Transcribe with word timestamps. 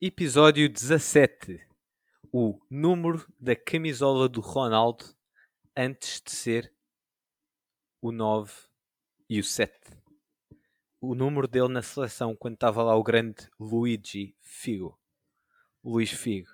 Episódio 0.00 0.70
17. 0.70 1.60
O 2.32 2.58
número 2.70 3.26
da 3.38 3.54
camisola 3.54 4.26
do 4.26 4.40
Ronaldo 4.40 5.04
antes 5.76 6.22
de 6.24 6.30
ser 6.30 6.72
o 8.00 8.10
9 8.10 8.50
e 9.28 9.38
o 9.38 9.44
7. 9.44 9.70
O 10.98 11.14
número 11.14 11.46
dele 11.46 11.68
na 11.68 11.82
seleção 11.82 12.34
quando 12.34 12.54
estava 12.54 12.82
lá 12.82 12.96
o 12.96 13.02
grande 13.02 13.50
Luigi 13.60 14.34
Figo. 14.40 14.97
Luís 15.84 16.10
Figo. 16.10 16.48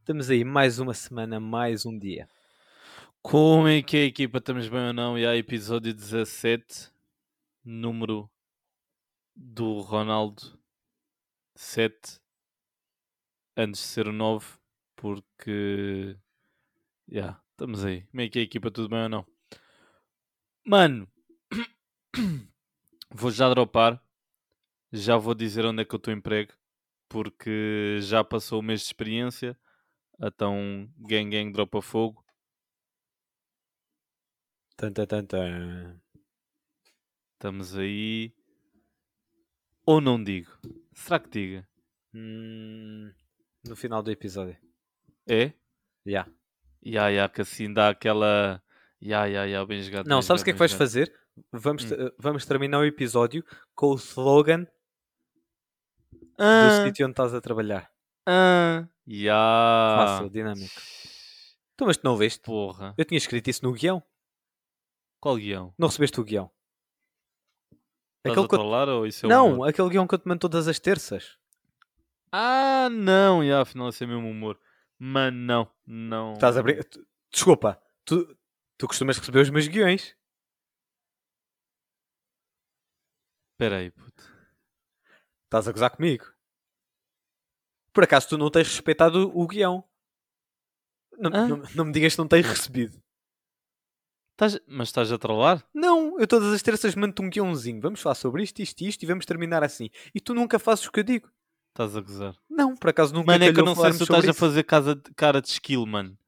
Estamos 0.00 0.28
aí 0.28 0.44
mais 0.44 0.78
uma 0.78 0.92
semana, 0.92 1.40
mais 1.40 1.86
um 1.86 1.98
dia. 1.98 2.28
Como 3.22 3.66
é 3.66 3.82
que 3.82 3.96
é, 3.96 4.04
equipa? 4.04 4.38
Estamos 4.38 4.68
bem 4.68 4.88
ou 4.88 4.92
não? 4.92 5.18
E 5.18 5.26
há 5.26 5.34
episódio 5.34 5.92
17, 5.92 6.92
número 7.64 8.30
do 9.34 9.80
Ronaldo 9.80 10.58
7, 11.54 12.20
antes 13.56 13.80
de 13.80 13.86
ser 13.86 14.06
o 14.06 14.12
9, 14.12 14.46
porque. 14.94 16.16
Já, 17.08 17.40
estamos 17.50 17.84
aí. 17.84 18.02
Como 18.02 18.20
é 18.20 18.28
que 18.28 18.38
é, 18.38 18.42
equipa? 18.42 18.70
Tudo 18.70 18.90
bem 18.90 19.04
ou 19.04 19.08
não? 19.08 19.26
Mano, 20.64 21.08
vou 23.10 23.30
já 23.30 23.48
dropar. 23.48 24.00
Já 24.92 25.16
vou 25.16 25.34
dizer 25.34 25.64
onde 25.64 25.82
é 25.82 25.84
que 25.84 25.94
eu 25.94 25.98
estou 25.98 26.14
emprego, 26.14 26.52
porque 27.08 27.98
já 28.02 28.22
passou 28.24 28.60
o 28.60 28.62
mês 28.62 28.80
de 28.80 28.86
experiência. 28.86 29.58
Então, 30.20 30.88
gang 30.98 31.30
gang 31.30 31.52
dropa 31.52 31.80
fogo. 31.82 32.24
Tan, 34.76 34.92
tan, 34.92 35.06
tan, 35.06 35.24
tan. 35.24 36.00
Estamos 37.34 37.76
aí. 37.76 38.32
Ou 39.86 40.00
não 40.00 40.22
digo? 40.22 40.50
Será 40.94 41.18
que 41.20 41.28
diga? 41.30 41.68
Hum, 42.14 43.12
no 43.66 43.76
final 43.76 44.02
do 44.02 44.10
episódio. 44.10 44.56
É? 45.28 45.52
Já. 46.04 46.26
Ya, 46.84 47.08
ya, 47.08 47.28
que 47.28 47.40
assim 47.42 47.72
dá 47.72 47.90
aquela. 47.90 48.62
Ya, 49.00 49.26
ya, 49.26 49.44
ya, 49.44 49.64
bem 49.64 49.82
jogado. 49.82 50.06
Não, 50.08 50.18
bem 50.18 50.22
sabes 50.22 50.42
o 50.42 50.44
que 50.44 50.50
é 50.50 50.52
que 50.52 50.58
jogado, 50.58 50.68
vais 50.68 50.72
bem 50.72 50.78
fazer? 50.78 51.14
Vamos, 51.52 51.84
Hum. 51.84 52.10
vamos 52.18 52.46
terminar 52.46 52.78
o 52.78 52.84
episódio 52.84 53.44
com 53.74 53.88
o 53.88 53.96
slogan 53.96 54.66
jogado. 56.38 56.68
do 56.68 56.80
Ah, 56.82 56.84
sítio 56.86 57.06
onde 57.06 57.12
estás 57.12 57.34
a 57.34 57.40
trabalhar. 57.40 57.90
ah, 58.26 58.86
ya. 59.06 59.34
Fácil, 59.98 60.30
dinâmico. 60.30 60.80
Tu, 61.76 61.84
mas 61.86 61.96
tu 61.96 62.04
não 62.04 62.16
veste? 62.16 62.40
Porra. 62.40 62.94
Eu 62.96 63.04
tinha 63.04 63.18
escrito 63.18 63.48
isso 63.48 63.64
no 63.64 63.72
guião. 63.72 64.02
Qual 65.20 65.36
guião? 65.36 65.74
Não 65.78 65.88
recebeste 65.88 66.20
o 66.20 66.24
guião? 66.24 66.50
Estás 68.18 68.32
Aquele 68.32 68.46
a 68.46 68.48
que 68.48 68.54
eu- 68.54 68.96
ou 68.98 69.06
isso 69.06 69.26
é 69.26 69.28
Não, 69.28 69.52
humor? 69.54 69.68
aquele 69.68 69.88
guião 69.90 70.06
que 70.06 70.14
eu 70.14 70.18
te 70.18 70.26
mando 70.28 70.40
todas 70.40 70.66
as 70.68 70.78
terças. 70.80 71.38
Ah, 72.32 72.88
não, 72.90 73.42
ya, 73.44 73.60
afinal 73.62 73.88
esse 73.88 74.04
é 74.04 74.06
mesmo 74.06 74.28
humor. 74.28 74.58
Mano, 74.98 75.36
não, 75.38 75.70
não. 75.86 76.32
Estás 76.34 76.56
a 76.56 76.62
brin... 76.62 76.80
Desculpa, 77.30 77.80
tu, 78.04 78.36
tu 78.78 78.86
costumas 78.88 79.18
receber 79.18 79.40
os 79.40 79.50
meus 79.50 79.68
guiões. 79.68 80.16
Espera 83.52 83.78
aí, 83.78 83.90
puto. 83.90 84.35
Estás 85.46 85.68
a 85.68 85.72
gozar 85.72 85.90
comigo. 85.90 86.24
Por 87.92 88.04
acaso 88.04 88.28
tu 88.28 88.38
não 88.38 88.50
tens 88.50 88.68
respeitado 88.68 89.30
o 89.34 89.46
guião? 89.46 89.84
Não, 91.18 91.30
Hã? 91.32 91.48
não, 91.48 91.62
não 91.74 91.84
me 91.86 91.92
digas 91.92 92.14
que 92.14 92.18
não 92.18 92.28
tens 92.28 92.44
recebido. 92.46 93.00
Estás- 94.32 94.60
Mas 94.66 94.88
estás 94.88 95.10
a 95.10 95.18
trollar? 95.18 95.66
Não, 95.72 96.18
eu 96.20 96.26
todas 96.26 96.52
as 96.52 96.62
terças 96.62 96.94
mando-te 96.94 97.22
um 97.22 97.30
guiãozinho. 97.30 97.80
Vamos 97.80 98.00
falar 98.02 98.16
sobre 98.16 98.42
isto, 98.42 98.60
isto 98.60 98.82
e 98.82 98.88
isto 98.88 99.02
e 99.02 99.06
vamos 99.06 99.24
terminar 99.24 99.62
assim. 99.64 99.88
E 100.14 100.20
tu 100.20 100.34
nunca 100.34 100.58
fazes 100.58 100.84
o 100.86 100.92
que 100.92 101.00
eu 101.00 101.04
digo. 101.04 101.30
Estás 101.70 101.96
a 101.96 102.00
gozar. 102.00 102.34
Não, 102.48 102.74
por 102.76 102.90
acaso 102.90 103.14
nunca 103.14 103.32
Mano, 103.32 103.44
é 103.44 103.52
que 103.52 103.60
eu 103.60 103.64
não 103.64 103.74
sei 103.74 103.92
se 103.92 103.98
tu 103.98 104.02
estás 104.04 104.16
sobre 104.18 104.28
a 104.28 104.32
isso. 104.32 104.40
fazer 104.40 104.62
casa 104.64 105.00
cara 105.16 105.40
de 105.40 105.48
skill, 105.48 105.86
mano. 105.86 106.18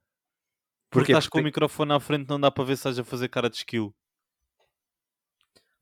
Porque 0.91 1.13
estás 1.13 1.29
com 1.29 1.39
o 1.41 1.43
microfone 1.43 1.93
à 1.93 2.01
frente, 2.01 2.29
não 2.31 2.41
dá 2.41 2.51
para 2.51 2.65
ver 2.65 2.77
se 2.77 2.81
estás 2.81 2.99
a 2.99 3.05
fazer 3.05 3.29
cara 3.29 3.51
de 3.51 3.57
skill. 3.57 3.95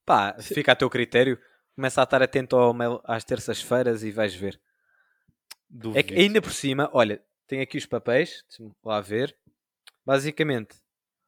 Pá, 0.05 0.37
fica 0.41 0.73
a 0.73 0.77
teu 0.77 0.91
critério. 0.91 1.41
Começa 1.77 2.01
a 2.01 2.05
estar 2.05 2.23
atento 2.23 2.57
ao 2.57 2.73
mail 2.73 3.01
às 3.05 3.23
terças-feiras 3.23 4.03
e 4.03 4.11
vais 4.11 4.35
ver. 4.35 4.59
É 5.95 6.03
que 6.03 6.15
Duvido. 6.15 6.15
ainda 6.15 6.41
por 6.43 6.53
cima, 6.53 6.89
olha, 6.93 7.23
tem 7.47 7.61
aqui 7.61 7.77
os 7.77 7.85
papéis, 7.85 8.43
deixa-me 8.49 8.75
lá 8.83 9.01
ver. 9.01 9.37
Basicamente, 10.05 10.81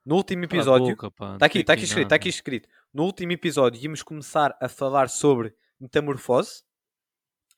no 0.07 0.17
último 0.17 0.45
episódio, 0.45 0.95
está 0.95 1.45
aqui, 1.45 1.59
está 1.59 1.75
aqui 1.75 1.85
escrito, 1.85 2.07
está 2.07 2.17
aqui 2.17 2.29
escrito. 2.31 2.69
No 2.95 3.05
último 3.05 3.31
episódio 3.33 3.79
íamos 3.83 4.03
começar 4.03 4.57
a 4.59 4.71
falar 4.71 5.11
sobre 5.11 5.55
metamorfose 5.79 6.63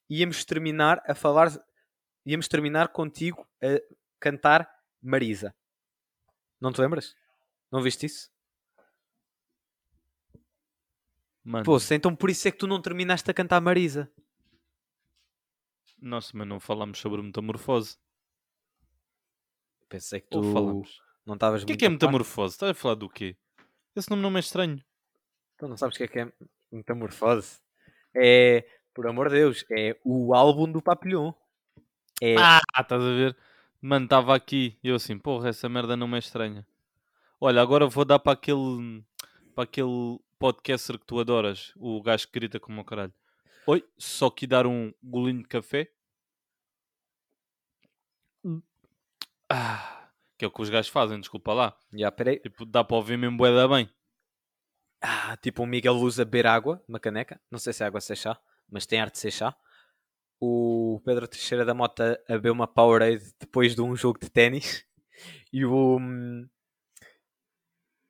e 0.09 0.19
íamos 0.21 0.45
terminar 0.45 1.01
a 1.07 1.15
falar, 1.15 1.49
íamos 2.27 2.49
terminar 2.49 2.89
contigo 2.89 3.47
a 3.63 3.81
cantar 4.19 4.69
Marisa. 5.01 5.55
Não 6.61 6.73
te 6.73 6.81
lembras? 6.81 7.15
Não 7.71 7.83
viste 7.83 8.07
isso? 8.07 8.31
Mano, 11.45 11.81
se 11.81 11.95
então 11.95 12.15
por 12.15 12.31
isso 12.31 12.47
é 12.47 12.51
que 12.51 12.59
tu 12.59 12.67
não 12.67 12.81
terminaste 12.81 13.31
a 13.31 13.35
cantar 13.35 13.61
Marisa. 13.61 14.11
Nossa, 16.01 16.31
mas 16.35 16.47
não 16.47 16.59
falámos 16.61 16.99
sobre 16.99 17.23
metamorfose. 17.23 17.97
Pensei 19.89 20.21
que 20.21 20.29
tu 20.31 20.39
Ou 20.39 20.53
falamos? 20.53 21.01
não 21.27 21.35
estavas 21.35 21.63
O 21.63 21.67
que 21.67 21.73
é 21.73 21.77
que 21.77 21.85
é 21.85 21.89
metamorfose? 21.89 22.55
Estás 22.55 22.71
a 22.71 22.75
falar 22.75 22.95
do 22.95 23.09
quê? 23.09 23.37
Esse 23.95 24.09
nome 24.11 24.23
não 24.23 24.37
é 24.37 24.41
estranho. 24.41 24.83
Tu 25.59 25.69
não 25.69 25.77
sabes 25.77 25.97
o 25.97 25.99
que 25.99 26.05
é 26.05 26.09
que 26.09 26.19
é 26.21 26.33
metamorfose? 26.73 27.61
É, 28.15 28.65
por 28.95 29.07
amor 29.07 29.29
de 29.29 29.37
Deus, 29.37 29.65
é 29.71 29.99
o 30.05 30.35
álbum 30.35 30.71
do 30.71 30.81
Papillon. 30.81 31.33
É, 32.23 32.37
Ah, 32.39 32.61
estás 32.79 33.03
a 33.03 33.13
ver? 33.13 33.37
Mano, 33.81 34.05
estava 34.05 34.35
aqui 34.35 34.79
e 34.83 34.89
eu 34.89 34.97
assim, 34.97 35.19
porra, 35.19 35.49
essa 35.49 35.69
merda 35.69 35.97
não 35.97 36.07
me 36.07 36.17
é 36.17 36.19
estranha. 36.19 36.67
Olha, 37.41 37.63
agora 37.63 37.87
vou 37.87 38.05
dar 38.05 38.19
para 38.19 38.33
aquele, 38.33 39.03
para 39.55 39.65
aquele 39.65 40.19
podcaster 40.41 40.99
que 40.99 41.05
tu 41.05 41.21
adoras, 41.21 41.73
o 41.77 42.03
gajo 42.03 42.27
que 42.27 42.33
grita 42.33 42.59
como 42.59 42.81
o 42.81 42.85
caralho. 42.85 43.13
Oi, 43.67 43.85
só 43.99 44.31
que 44.31 44.47
dar 44.47 44.67
um 44.67 44.91
golinho 45.03 45.43
de 45.43 45.49
café. 45.49 45.93
Ah, 49.51 50.11
que 50.39 50.45
é 50.47 50.49
o 50.49 50.51
que 50.51 50.63
os 50.63 50.71
gajos 50.71 50.91
fazem, 50.91 51.21
desculpa 51.21 51.53
lá. 51.53 51.79
já, 51.93 52.11
peraí. 52.11 52.39
Tipo, 52.41 52.65
dá 52.65 52.83
para 52.83 52.97
ouvir 52.97 53.19
mesmo 53.19 53.37
bué 53.37 53.55
da 53.55 53.69
bem. 53.69 53.91
Ah, 55.03 55.37
tipo 55.37 55.63
um 55.63 55.67
Miguel 55.67 55.93
Luz 55.93 56.19
a 56.19 56.25
beber 56.25 56.47
água, 56.47 56.83
uma 56.89 56.99
caneca. 56.99 57.39
Não 57.51 57.59
sei 57.59 57.75
se 57.75 57.83
é 57.83 57.87
água 57.87 58.01
sem 58.01 58.17
chá, 58.17 58.41
mas 58.69 58.87
tem 58.87 58.99
arte 58.99 59.15
de 59.15 59.19
ser 59.21 59.31
chá. 59.31 59.55
O 60.41 61.03
Pedro 61.05 61.29
Teixeira 61.29 61.67
da 61.67 61.75
Mota 61.75 62.19
a 62.27 62.33
beber 62.33 62.51
uma 62.51 62.67
Powerade 62.67 63.35
depois 63.39 63.75
de 63.75 63.83
um 63.83 63.95
jogo 63.95 64.19
de 64.19 64.31
ténis. 64.31 64.87
E 65.53 65.67
o, 65.67 65.99
hum, 65.99 66.49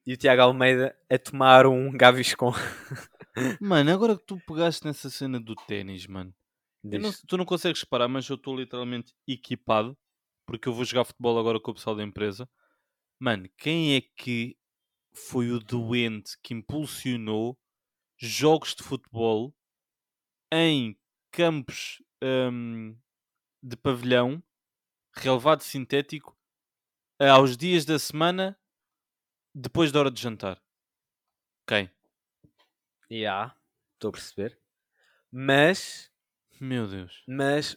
e 0.07 0.15
o 0.15 0.17
Tiago 0.17 0.43
Almeida 0.43 0.97
a 1.11 1.19
tomar 1.19 1.67
um 1.67 1.91
Gaviscon. 1.93 2.53
Mano, 3.61 3.93
agora 3.93 4.17
que 4.19 4.25
tu 4.25 4.41
pegaste 4.47 4.85
nessa 4.85 5.09
cena 5.09 5.39
do 5.41 5.55
ténis, 5.55 6.07
mano. 6.07 6.35
Não- 6.83 7.13
tu 7.27 7.37
não 7.37 7.45
consegues 7.45 7.81
reparar, 7.81 8.09
mas 8.09 8.29
eu 8.29 8.37
estou 8.37 8.57
literalmente 8.57 9.15
equipado 9.27 9.97
porque 10.47 10.69
eu 10.69 10.73
vou 10.73 10.85
jogar 10.85 11.05
futebol 11.05 11.39
agora 11.39 11.61
com 11.61 11.71
o 11.71 11.75
pessoal 11.75 11.95
da 11.95 12.03
empresa. 12.03 12.49
Mano, 13.21 13.49
quem 13.57 13.95
é 13.95 14.01
que 14.01 14.57
foi 15.13 15.51
o 15.51 15.61
doente 15.61 16.37
que 16.43 16.55
impulsionou 16.55 17.57
jogos 18.19 18.75
de 18.75 18.83
futebol 18.83 19.55
em 20.53 20.99
campos 21.31 22.03
hum, 22.23 22.97
de 23.63 23.77
pavilhão, 23.77 24.43
relevado 25.15 25.63
sintético, 25.63 26.37
aos 27.19 27.57
dias 27.57 27.85
da 27.85 27.99
semana 27.99 28.59
depois 29.55 29.91
da 29.93 30.01
hora 30.01 30.11
de 30.11 30.21
jantar? 30.21 30.61
Quem? 31.67 31.91
Já, 33.11 33.55
estou 33.95 34.11
a 34.11 34.13
perceber. 34.13 34.59
Mas 35.31 36.11
Meu 36.61 36.87
Deus. 36.87 37.23
Mas 37.27 37.77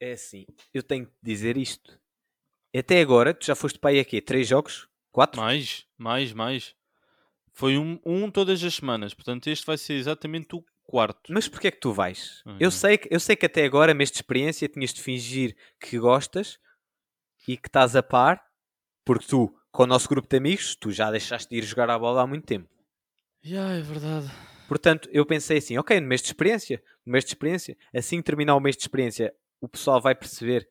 é 0.00 0.12
assim, 0.12 0.46
eu 0.72 0.82
tenho 0.82 1.06
que 1.06 1.12
dizer 1.22 1.56
isto. 1.56 1.98
Até 2.76 3.00
agora, 3.00 3.32
tu 3.32 3.46
já 3.46 3.54
foste 3.54 3.78
para 3.78 3.90
aí 3.90 4.00
aqui, 4.00 4.20
três 4.20 4.46
jogos? 4.46 4.88
Quatro? 5.10 5.40
Mais, 5.40 5.86
mais, 5.96 6.32
mais. 6.32 6.76
Foi 7.52 7.76
um, 7.76 7.98
um 8.04 8.30
todas 8.30 8.62
as 8.62 8.74
semanas, 8.74 9.14
portanto 9.14 9.48
este 9.48 9.66
vai 9.66 9.76
ser 9.76 9.94
exatamente 9.94 10.54
o 10.54 10.64
quarto. 10.84 11.32
Mas 11.32 11.48
porquê 11.48 11.68
é 11.68 11.70
que 11.70 11.80
tu 11.80 11.92
vais? 11.92 12.42
Uhum. 12.46 12.56
Eu, 12.60 12.70
sei 12.70 12.98
que, 12.98 13.12
eu 13.12 13.18
sei 13.18 13.34
que 13.34 13.46
até 13.46 13.64
agora, 13.64 13.94
mês 13.94 14.10
de 14.10 14.18
experiência, 14.18 14.68
tinhas 14.68 14.92
de 14.92 15.02
fingir 15.02 15.56
que 15.80 15.98
gostas 15.98 16.58
e 17.48 17.56
que 17.56 17.68
estás 17.68 17.96
a 17.96 18.02
par, 18.02 18.44
porque 19.04 19.26
tu, 19.26 19.57
com 19.78 19.84
o 19.84 19.86
nosso 19.86 20.08
grupo 20.08 20.26
de 20.28 20.36
amigos, 20.36 20.74
tu 20.74 20.90
já 20.90 21.08
deixaste 21.08 21.48
de 21.48 21.58
ir 21.58 21.62
jogar 21.62 21.88
a 21.88 21.96
bola 21.96 22.22
há 22.22 22.26
muito 22.26 22.44
tempo. 22.44 22.68
Já, 23.40 23.74
é 23.74 23.80
verdade. 23.80 24.28
Portanto, 24.66 25.08
eu 25.12 25.24
pensei 25.24 25.58
assim, 25.58 25.78
ok, 25.78 26.00
no 26.00 26.08
mês 26.08 26.20
de 26.20 26.26
experiência, 26.26 26.82
no 27.06 27.12
mês 27.12 27.24
de 27.24 27.30
experiência, 27.30 27.78
assim 27.94 28.16
que 28.16 28.24
terminar 28.24 28.56
o 28.56 28.60
mês 28.60 28.74
de 28.76 28.82
experiência, 28.82 29.32
o 29.60 29.68
pessoal 29.68 30.00
vai 30.00 30.16
perceber, 30.16 30.68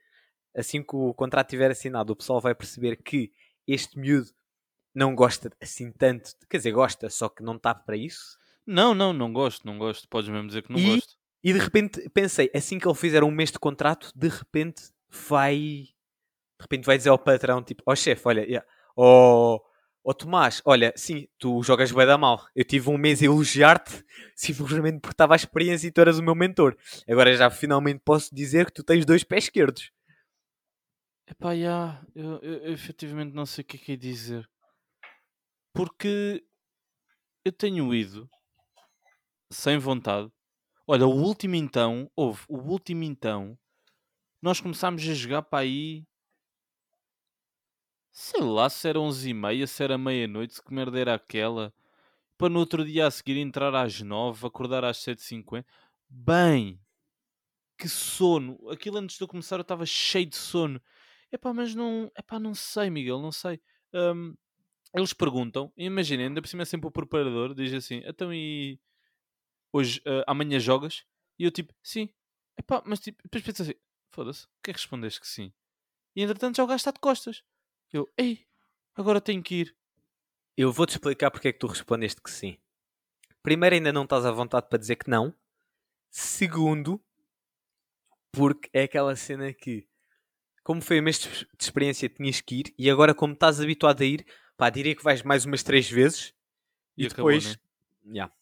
assim 0.53 0.83
que 0.83 0.93
o 0.93 1.13
contrato 1.13 1.45
estiver 1.47 1.71
assinado, 1.71 2.11
o 2.11 2.17
pessoal 2.17 2.41
vai 2.41 2.53
perceber 2.53 2.97
que 2.97 3.31
este 3.65 3.97
miúdo 3.97 4.29
não 4.93 5.15
gosta 5.15 5.49
assim 5.61 5.89
tanto, 5.89 6.31
quer 6.49 6.57
dizer, 6.57 6.71
gosta, 6.73 7.09
só 7.09 7.29
que 7.29 7.41
não 7.41 7.55
está 7.55 7.73
para 7.73 7.95
isso. 7.95 8.37
Não, 8.65 8.93
não, 8.93 9.13
não 9.13 9.31
gosto, 9.31 9.65
não 9.65 9.77
gosto. 9.77 10.05
Podes 10.09 10.29
mesmo 10.29 10.47
dizer 10.47 10.63
que 10.63 10.73
não 10.73 10.81
E- 10.81 10.83
gosto. 10.83 11.15
E 11.41 11.53
de 11.53 11.59
repente 11.59 12.09
pensei, 12.09 12.51
assim 12.53 12.77
que 12.77 12.85
ele 12.85 12.93
fizer 12.93 13.23
um 13.23 13.31
mês 13.31 13.53
de 13.53 13.57
contrato, 13.57 14.11
de 14.13 14.27
repente 14.27 14.91
vai. 15.09 15.55
De 15.55 16.63
repente 16.63 16.85
vai 16.85 16.97
dizer 16.97 17.09
ao 17.09 17.17
patrão, 17.17 17.63
tipo, 17.63 17.83
ó 17.85 17.95
chefe, 17.95 18.27
olha, 18.27 18.41
yeah, 18.41 18.67
ó 18.97 19.59
ó 20.07 20.13
Tomás, 20.13 20.61
olha, 20.63 20.93
sim, 20.95 21.27
tu 21.37 21.61
jogas 21.61 21.91
bué 21.91 22.05
da 22.05 22.17
mal. 22.17 22.47
Eu 22.55 22.63
tive 22.63 22.89
um 22.89 22.97
mês 22.97 23.21
a 23.21 23.25
elogiar-te 23.25 24.05
simplesmente 24.33 25.01
porque 25.01 25.13
estava 25.13 25.33
à 25.33 25.35
experiência 25.35 25.85
e 25.85 25.91
tu 25.91 25.99
eras 25.99 26.17
o 26.17 26.23
meu 26.23 26.33
mentor. 26.33 26.77
Agora 27.09 27.35
já 27.35 27.49
finalmente 27.49 27.99
posso 28.05 28.33
dizer 28.33 28.67
que 28.67 28.71
tu 28.71 28.83
tens 28.83 29.05
dois 29.05 29.25
pés 29.25 29.43
esquerdos. 29.43 29.91
Epá, 31.29 31.53
já, 31.57 32.01
eu, 32.15 32.39
eu, 32.41 32.53
eu 32.59 32.73
efetivamente 32.73 33.33
não 33.33 33.45
sei 33.45 33.63
o 33.63 33.65
que 33.65 33.75
é 33.75 33.79
que 33.79 33.91
é 33.91 33.95
dizer. 33.97 34.49
Porque 35.73 36.41
eu 37.43 37.51
tenho 37.51 37.93
ido 37.93 38.29
sem 39.51 39.77
vontade. 39.77 40.31
Olha, 40.87 41.05
o 41.05 41.11
último 41.11 41.55
então, 41.55 42.09
houve, 42.15 42.43
o 42.47 42.57
último 42.57 43.03
então, 43.03 43.59
nós 44.41 44.61
começámos 44.61 45.03
a 45.03 45.13
jogar 45.13 45.41
para 45.41 45.59
aí, 45.59 46.05
sei 48.19 48.41
lá, 48.41 48.67
se 48.67 48.89
era 48.89 48.99
11 48.99 49.29
e 49.29 49.33
meia, 49.33 49.67
se 49.67 49.83
era 49.83 49.95
meia-noite, 49.95 50.59
que 50.59 50.73
merda 50.73 50.99
era 50.99 51.13
aquela, 51.13 51.71
para 52.35 52.49
no 52.49 52.57
outro 52.57 52.83
dia 52.83 53.05
a 53.05 53.11
seguir 53.11 53.37
entrar 53.37 53.75
às 53.75 54.01
9, 54.01 54.47
acordar 54.47 54.83
às 54.83 54.97
7h50. 54.97 55.63
Bem, 56.09 56.81
que 57.77 57.87
sono. 57.87 58.57
Aquilo 58.71 58.97
antes 58.97 59.17
de 59.17 59.23
eu 59.23 59.27
começar 59.27 59.57
eu 59.57 59.61
estava 59.61 59.85
cheio 59.85 60.25
de 60.25 60.35
sono. 60.35 60.81
Epá, 61.31 61.53
mas 61.53 61.75
não, 61.75 62.11
epá, 62.17 62.39
não 62.39 62.55
sei, 62.55 62.89
Miguel, 62.89 63.21
não 63.21 63.31
sei. 63.31 63.61
Hum, 63.93 64.35
eles 64.95 65.13
perguntam, 65.13 65.71
imaginem, 65.77 66.25
ainda 66.25 66.41
por 66.41 66.47
cima 66.47 66.63
é 66.63 66.65
sempre 66.65 66.87
o 66.87 66.91
preparador, 66.91 67.53
diz 67.53 67.71
assim, 67.71 68.01
então 68.03 68.33
e 68.33 68.79
hoje, 69.71 70.01
ah, 70.07 70.23
amanhã 70.31 70.59
jogas? 70.59 71.05
E 71.37 71.43
eu 71.43 71.51
tipo, 71.51 71.71
sim. 71.83 72.09
Epá, 72.57 72.81
mas 72.83 72.99
tipo, 72.99 73.21
depois 73.21 73.43
penso 73.43 73.61
assim, 73.61 73.75
foda-se, 74.09 74.45
o 74.45 74.49
que 74.63 74.71
é 74.71 74.73
que 74.73 74.79
respondeste 74.79 75.21
que 75.21 75.27
sim? 75.27 75.53
E 76.15 76.23
entretanto 76.23 76.57
já 76.57 76.63
o 76.63 76.67
gajo 76.67 76.77
está 76.77 76.89
de 76.91 76.99
costas. 76.99 77.43
Eu, 77.91 78.07
ei, 78.17 78.45
agora 78.95 79.21
tenho 79.21 79.41
que 79.41 79.55
ir. 79.55 79.75
Eu 80.55 80.71
vou-te 80.71 80.91
explicar 80.91 81.31
porque 81.31 81.49
é 81.49 81.53
que 81.53 81.59
tu 81.59 81.67
respondeste 81.67 82.21
que 82.21 82.31
sim. 82.31 82.57
Primeiro, 83.43 83.75
ainda 83.75 83.93
não 83.93 84.03
estás 84.03 84.25
à 84.25 84.31
vontade 84.31 84.67
para 84.67 84.79
dizer 84.79 84.95
que 84.95 85.09
não. 85.09 85.33
Segundo, 86.09 87.01
porque 88.31 88.69
é 88.73 88.83
aquela 88.83 89.15
cena 89.15 89.53
que, 89.53 89.87
como 90.63 90.81
foi 90.81 90.99
o 90.99 91.03
mês 91.03 91.19
de 91.19 91.47
experiência, 91.59 92.09
tinhas 92.09 92.41
que 92.41 92.55
ir 92.55 92.73
e 92.77 92.89
agora, 92.89 93.13
como 93.13 93.33
estás 93.33 93.61
habituado 93.61 94.01
a 94.01 94.05
ir, 94.05 94.25
pá, 94.55 94.69
diria 94.69 94.95
que 94.95 95.03
vais 95.03 95.21
mais 95.21 95.45
umas 95.45 95.63
três 95.63 95.89
vezes 95.89 96.33
e, 96.97 97.03
E 97.03 97.07
acabou, 97.07 97.31
depois. 97.31 97.55
né? 97.55 97.61
Yeah. 98.05 98.33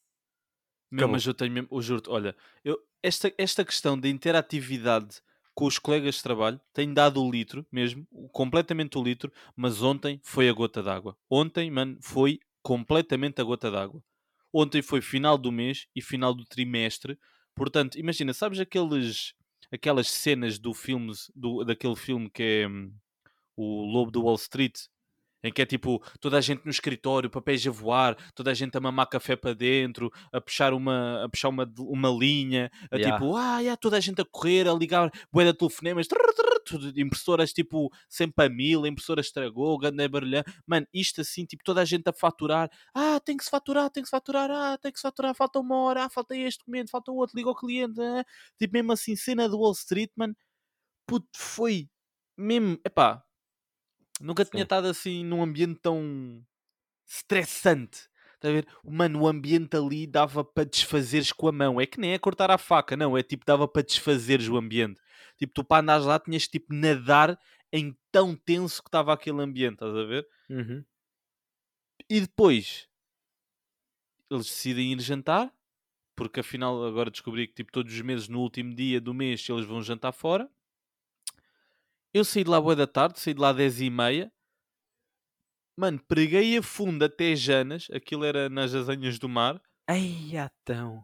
Meu, 0.92 1.02
Acabou. 1.02 1.14
mas 1.14 1.26
eu 1.26 1.34
tenho 1.34 1.52
mesmo, 1.52 1.68
eu 1.72 1.82
juro-te, 1.82 2.10
olha, 2.10 2.36
eu, 2.64 2.80
esta, 3.04 3.34
esta 3.38 3.66
questão 3.66 4.00
da 4.00 4.08
interatividade 4.08 5.22
com 5.56 5.66
os 5.66 5.80
colegas 5.80 6.16
de 6.16 6.24
trabalho 6.24 6.60
tem 6.74 6.94
dado 6.94 7.24
o 7.24 7.32
litro 7.32 7.66
mesmo, 7.72 8.06
completamente 8.34 8.98
o 8.98 9.04
litro, 9.04 9.32
mas 9.56 9.82
ontem 9.82 10.20
foi 10.22 10.50
a 10.50 10.54
gota 10.54 10.84
d'água. 10.84 11.18
Ontem, 11.30 11.72
mano, 11.72 11.98
foi 12.02 12.40
completamente 12.62 13.42
a 13.42 13.44
gota 13.44 13.72
d'água. 13.72 14.04
Ontem 14.54 14.82
foi 14.82 15.02
final 15.02 15.38
do 15.38 15.52
mês 15.52 15.88
e 15.96 16.02
final 16.02 16.34
do 16.34 16.46
trimestre. 16.46 17.18
Portanto, 17.56 17.98
imagina, 17.98 18.34
sabes 18.34 18.60
aqueles, 18.60 19.34
aquelas 19.72 20.10
cenas 20.10 20.60
do 20.60 20.74
filme, 20.74 21.14
do, 21.34 21.64
daquele 21.64 21.96
filme 21.96 22.30
que 22.30 22.44
é 22.44 22.68
hum, 22.68 22.94
o 23.56 23.86
Lobo 23.86 24.12
do 24.12 24.24
Wall 24.24 24.36
Street, 24.36 24.78
em 25.46 25.54
que 25.54 25.62
é 25.62 25.66
tipo 25.66 26.02
toda 26.20 26.38
a 26.38 26.42
gente 26.42 26.66
no 26.66 26.72
escritório, 26.72 27.30
papéis 27.30 27.66
a 27.68 27.72
voar, 27.72 28.16
toda 28.34 28.52
a 28.52 28.54
gente 28.54 28.76
a 28.78 28.82
mamar 28.82 29.08
café 29.08 29.36
para 29.36 29.54
dentro, 29.54 30.12
a 30.32 30.42
puxar 30.42 30.74
uma, 30.74 31.24
a 31.24 31.30
puxar 31.30 31.50
uma, 31.50 31.72
uma 31.80 32.10
linha, 32.10 32.72
a 32.92 32.96
Yeah. 32.96 33.18
tipo, 33.18 33.36
ah, 33.36 33.60
yeah, 33.60 33.78
toda 33.78 33.98
a 33.98 34.00
gente 34.00 34.22
a 34.22 34.26
correr, 34.26 34.68
a 34.68 34.74
ligar 34.74 35.12
bué 35.32 35.44
de 35.46 35.54
telefonemas, 35.54 36.08
trrr, 36.08 36.34
trrr, 36.34 36.60
tudo, 36.66 37.00
impressoras 37.00 37.54
tipo 37.54 37.92
sempre 38.10 38.46
a 38.46 38.50
mil, 38.50 38.84
a 38.84 38.88
impressora 38.88 39.22
estragou, 39.22 39.78
ganda 39.78 40.08
barulhão. 40.10 40.44
Mano, 40.66 40.88
isto 40.94 41.22
assim, 41.22 41.46
tipo 41.46 41.64
toda 41.64 41.82
a 41.82 41.86
gente 41.86 42.08
a 42.08 42.14
faturar, 42.14 42.70
ah, 42.94 43.20
tem 43.20 43.38
que 43.38 43.44
se 43.44 43.50
faturar, 43.50 43.90
tem 43.90 44.02
que 44.02 44.08
se 44.08 44.12
faturar, 44.12 44.50
ah, 44.50 44.78
tem 44.78 44.92
que 44.92 44.98
se 44.98 45.04
faturar, 45.04 45.36
falta 45.36 45.60
uma 45.60 45.76
hora, 45.84 46.06
ah, 46.06 46.10
falta 46.10 46.36
este 46.36 46.60
documento, 46.60 46.90
falta 46.90 47.12
outro, 47.12 47.38
liga 47.38 47.50
ao 47.50 47.56
cliente, 47.56 48.00
ah. 48.02 48.24
tipo 48.58 48.74
mesmo 48.74 48.92
assim, 48.94 49.16
cena 49.16 49.48
do 49.48 49.60
Wall 49.60 49.74
Street, 49.74 50.10
mano, 50.16 50.36
puto, 51.08 51.28
foi 51.36 51.90
mesmo, 52.38 52.80
epá, 52.86 53.25
nunca 54.22 54.46
tinha 54.46 54.62
Sim. 54.62 54.64
estado 54.64 54.88
assim 54.88 55.24
num 55.24 55.42
ambiente 55.42 55.80
tão 55.82 56.46
estressante. 57.08 58.10
Estás 58.36 58.52
a 58.52 58.62
ver? 58.62 58.68
Mano, 58.84 59.22
o 59.22 59.28
ambiente 59.28 59.76
ali 59.76 60.06
dava 60.06 60.44
para 60.44 60.66
desfazeres 60.66 61.32
com 61.32 61.48
a 61.48 61.52
mão. 61.52 61.80
É 61.80 61.86
que 61.86 62.00
nem 62.00 62.14
é 62.14 62.20
cortar 62.20 62.52
a 62.52 62.58
faca, 62.58 62.96
não. 62.96 63.18
É 63.18 63.24
tipo, 63.24 63.46
dava 63.46 63.68
para 63.68 63.82
desfazeres 63.82 64.48
o 64.48 64.58
ambiente. 64.58 65.02
Tipo, 65.38 65.54
tu 65.54 65.64
para 65.64 65.82
andares 65.82 66.06
lá 66.06 66.20
tinhas 66.20 66.48
tipo 66.48 66.74
nadar 66.74 67.40
em 67.72 67.98
tão 68.12 68.36
tenso 68.36 68.82
que 68.82 68.88
estava 68.88 69.14
aquele 69.14 69.42
ambiente, 69.42 69.74
estás 69.74 69.96
a 69.96 70.04
ver? 70.04 70.28
Uhum. 70.50 70.84
E 72.10 72.22
depois 72.22 72.88
eles 74.30 74.46
decidem 74.46 74.94
ir 74.94 75.00
jantar, 75.02 75.54
porque 76.16 76.40
afinal 76.40 76.86
agora 76.86 77.12
descobri 77.12 77.48
que 77.48 77.54
tipo, 77.54 77.72
todos 77.72 77.94
os 77.94 78.02
meses, 78.02 78.28
no 78.28 78.40
último 78.40 78.74
dia 78.74 79.02
do 79.02 79.14
mês, 79.14 79.46
eles 79.50 79.66
vão 79.66 79.82
jantar 79.82 80.12
fora. 80.12 80.50
Eu 82.18 82.24
saí 82.24 82.46
de 82.46 82.50
lá 82.50 82.62
boa 82.62 82.78
da 82.78 82.88
tarde, 82.88 83.20
saí 83.20 83.34
de 83.34 83.42
lá 83.42 83.52
10 83.52 83.82
e 83.82 83.90
meia. 83.90 84.32
Mano, 85.78 86.00
preguei 86.08 86.58
a 86.58 86.64
fundo 86.64 87.04
até 87.04 87.36
Janas, 87.36 87.88
aquilo 87.92 88.24
era 88.24 88.48
nas 88.50 88.74
azenhas 88.74 89.20
do 89.20 89.28
mar. 89.28 89.62
Ai, 89.88 90.32
então. 90.34 91.04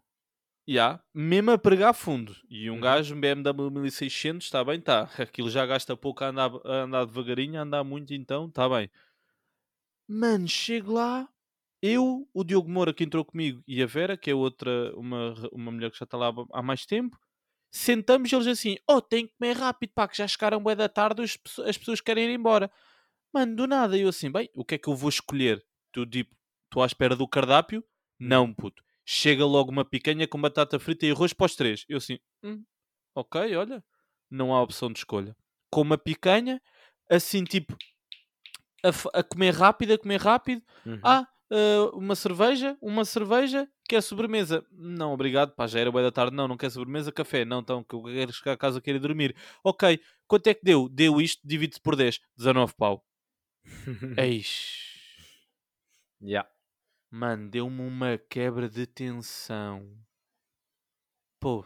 Já, 0.68 1.04
mesmo 1.14 1.52
a 1.52 1.58
pregar 1.58 1.90
a 1.90 1.94
fundo. 1.94 2.34
E 2.50 2.70
um 2.70 2.76
Uhum. 2.76 2.80
gajo, 2.80 3.14
um 3.16 3.20
BMW 3.20 3.70
1600, 3.72 4.46
está 4.46 4.64
bem, 4.64 4.80
está. 4.80 5.02
Aquilo 5.20 5.50
já 5.50 5.66
gasta 5.66 5.98
pouco 5.98 6.24
a 6.24 6.28
andar, 6.30 6.52
a 6.66 6.84
andar 6.84 7.06
devagarinho, 7.06 7.60
a 7.60 7.64
andar 7.64 7.84
muito, 7.84 8.14
então 8.14 8.48
está 8.48 8.70
bem. 8.70 8.90
Mano, 10.08 10.48
chego 10.48 10.94
lá, 10.94 11.28
eu, 11.82 12.28
o 12.34 12.44
Diogo 12.44 12.70
Moura 12.70 12.94
que 12.94 13.04
entrou 13.04 13.26
comigo 13.26 13.64
e 13.68 13.82
a 13.82 13.86
Vera, 13.86 14.18
que 14.18 14.30
é 14.30 14.36
outra, 14.36 14.94
uma, 14.96 15.34
uma 15.52 15.72
mulher 15.72 15.92
que 15.92 15.98
já 15.98 16.04
está 16.06 16.18
lá 16.18 16.32
há 16.54 16.62
mais 16.62 16.86
tempo, 16.86 17.18
sentamos 17.72 18.32
eles 18.32 18.48
assim, 18.48 18.78
oh, 18.88 19.02
tem 19.02 19.26
que 19.26 19.34
comer 19.38 19.56
rápido, 19.56 19.92
pá, 19.96 20.08
que 20.08 20.18
já 20.18 20.28
chegaram 20.28 20.62
bué 20.62 20.76
da 20.76 20.90
tarde, 20.90 21.24
as, 21.24 21.38
as 21.66 21.78
pessoas 21.78 22.02
querem 22.02 22.26
ir 22.26 22.34
embora. 22.36 22.70
Mano, 23.34 23.56
do 23.56 23.66
nada, 23.66 23.98
eu 23.98 24.10
assim, 24.10 24.30
bem, 24.30 24.50
o 24.54 24.66
que 24.66 24.76
é 24.76 24.78
que 24.78 24.90
eu 24.90 24.96
vou 24.96 25.10
escolher? 25.10 25.66
Tu, 25.92 26.06
tipo, 26.06 26.36
estou 26.66 26.84
à 26.84 26.86
espera 26.86 27.16
do 27.16 27.28
cardápio? 27.28 27.84
Não, 28.20 28.54
puto. 28.54 28.84
Chega 29.06 29.46
logo 29.46 29.72
uma 29.72 29.86
picanha 29.86 30.28
com 30.28 30.40
batata 30.40 30.78
frita 30.80 31.06
e 31.06 31.12
arroz 31.12 31.34
para 31.34 31.46
os 31.46 31.56
três. 31.56 31.86
Eu 31.88 31.98
assim, 31.98 32.20
hum, 32.44 32.64
ok, 33.16 33.56
olha, 33.56 33.84
não 34.30 34.54
há 34.54 34.62
opção 34.62 34.92
de 34.92 35.00
escolha. 35.00 35.36
Com 35.72 35.82
uma 35.82 35.98
picanha, 35.98 36.62
assim, 37.10 37.44
tipo, 37.44 37.76
a, 38.84 39.20
a 39.20 39.24
comer 39.24 39.54
rápido, 39.54 39.94
a 39.94 39.98
comer 39.98 40.20
rápido. 40.22 40.62
Uhum. 40.86 41.00
Ah, 41.04 41.28
ah, 41.52 41.92
uma 41.94 42.16
cerveja, 42.16 42.78
uma 42.82 43.04
cerveja, 43.04 43.70
quer 43.88 44.02
sobremesa? 44.02 44.66
Não, 44.72 45.12
obrigado, 45.12 45.54
pá, 45.54 45.68
já 45.68 45.82
era 45.82 45.92
boa 45.92 46.04
da 46.04 46.12
tarde. 46.12 46.34
Não, 46.34 46.48
não 46.48 46.56
quer 46.56 46.72
sobremesa, 46.72 47.12
café. 47.12 47.44
Não, 47.44 47.60
então, 47.60 47.84
que 47.84 47.94
eu 47.94 48.04
quero 48.04 48.32
chegar 48.32 48.54
a 48.54 48.58
casa, 48.58 48.80
quero 48.80 48.98
ir 48.98 49.02
dormir. 49.02 49.36
Ok, 49.62 50.00
quanto 50.26 50.48
é 50.48 50.54
que 50.54 50.64
deu? 50.64 50.88
Deu 50.88 51.20
isto, 51.20 51.46
divide-se 51.46 51.82
por 51.82 51.98
10. 51.98 52.22
19 52.38 52.74
pau. 52.76 53.06
Eis. 54.18 54.92
Yeah. 56.24 56.50
Mano, 57.10 57.50
deu-me 57.50 57.82
uma 57.82 58.18
quebra 58.18 58.70
de 58.70 58.88
tensão. 58.88 59.94
Pô. 61.38 61.66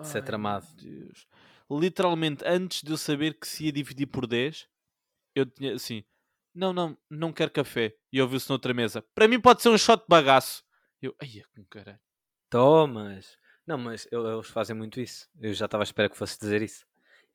Isso 0.00 0.16
é 0.16 0.22
tramado. 0.22 0.66
Deus. 0.76 1.26
Literalmente, 1.68 2.44
antes 2.46 2.82
de 2.82 2.92
eu 2.92 2.96
saber 2.96 3.34
que 3.34 3.48
se 3.48 3.66
ia 3.66 3.72
dividir 3.72 4.06
por 4.06 4.26
10, 4.26 4.68
eu 5.34 5.44
tinha 5.46 5.74
assim: 5.74 6.04
Não, 6.54 6.72
não, 6.72 6.96
não 7.08 7.32
quero 7.32 7.50
café. 7.50 7.94
E 8.12 8.20
ouviu-se 8.20 8.48
noutra 8.48 8.74
mesa: 8.74 9.02
Para 9.14 9.28
mim 9.28 9.40
pode 9.40 9.62
ser 9.62 9.68
um 9.68 9.78
shot 9.78 10.00
de 10.00 10.06
bagaço. 10.08 10.64
Eu, 11.00 11.14
ai, 11.20 11.42
com 11.54 11.64
caralho. 11.64 12.00
Thomas. 12.48 13.38
Não, 13.66 13.78
mas 13.78 14.08
eles 14.10 14.48
fazem 14.48 14.74
muito 14.74 15.00
isso. 15.00 15.28
Eu 15.40 15.52
já 15.54 15.66
estava 15.66 15.82
à 15.82 15.84
espera 15.84 16.08
que 16.08 16.16
fosse 16.16 16.38
dizer 16.38 16.60
isso. 16.62 16.84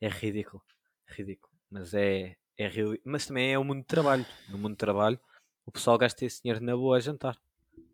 É 0.00 0.08
ridículo. 0.08 0.62
Ridículo. 1.06 1.52
Mas 1.70 1.94
é, 1.94 2.36
é 2.58 2.68
real... 2.68 2.94
Mas 3.04 3.26
também 3.26 3.52
é 3.52 3.58
o 3.58 3.64
mundo 3.64 3.80
de 3.80 3.86
trabalho. 3.86 4.26
No 4.48 4.58
mundo 4.58 4.72
de 4.72 4.78
trabalho, 4.78 5.18
o 5.64 5.72
pessoal 5.72 5.96
gasta 5.96 6.24
esse 6.24 6.42
dinheiro 6.42 6.62
na 6.62 6.76
boa 6.76 6.98
a 6.98 7.00
jantar. 7.00 7.38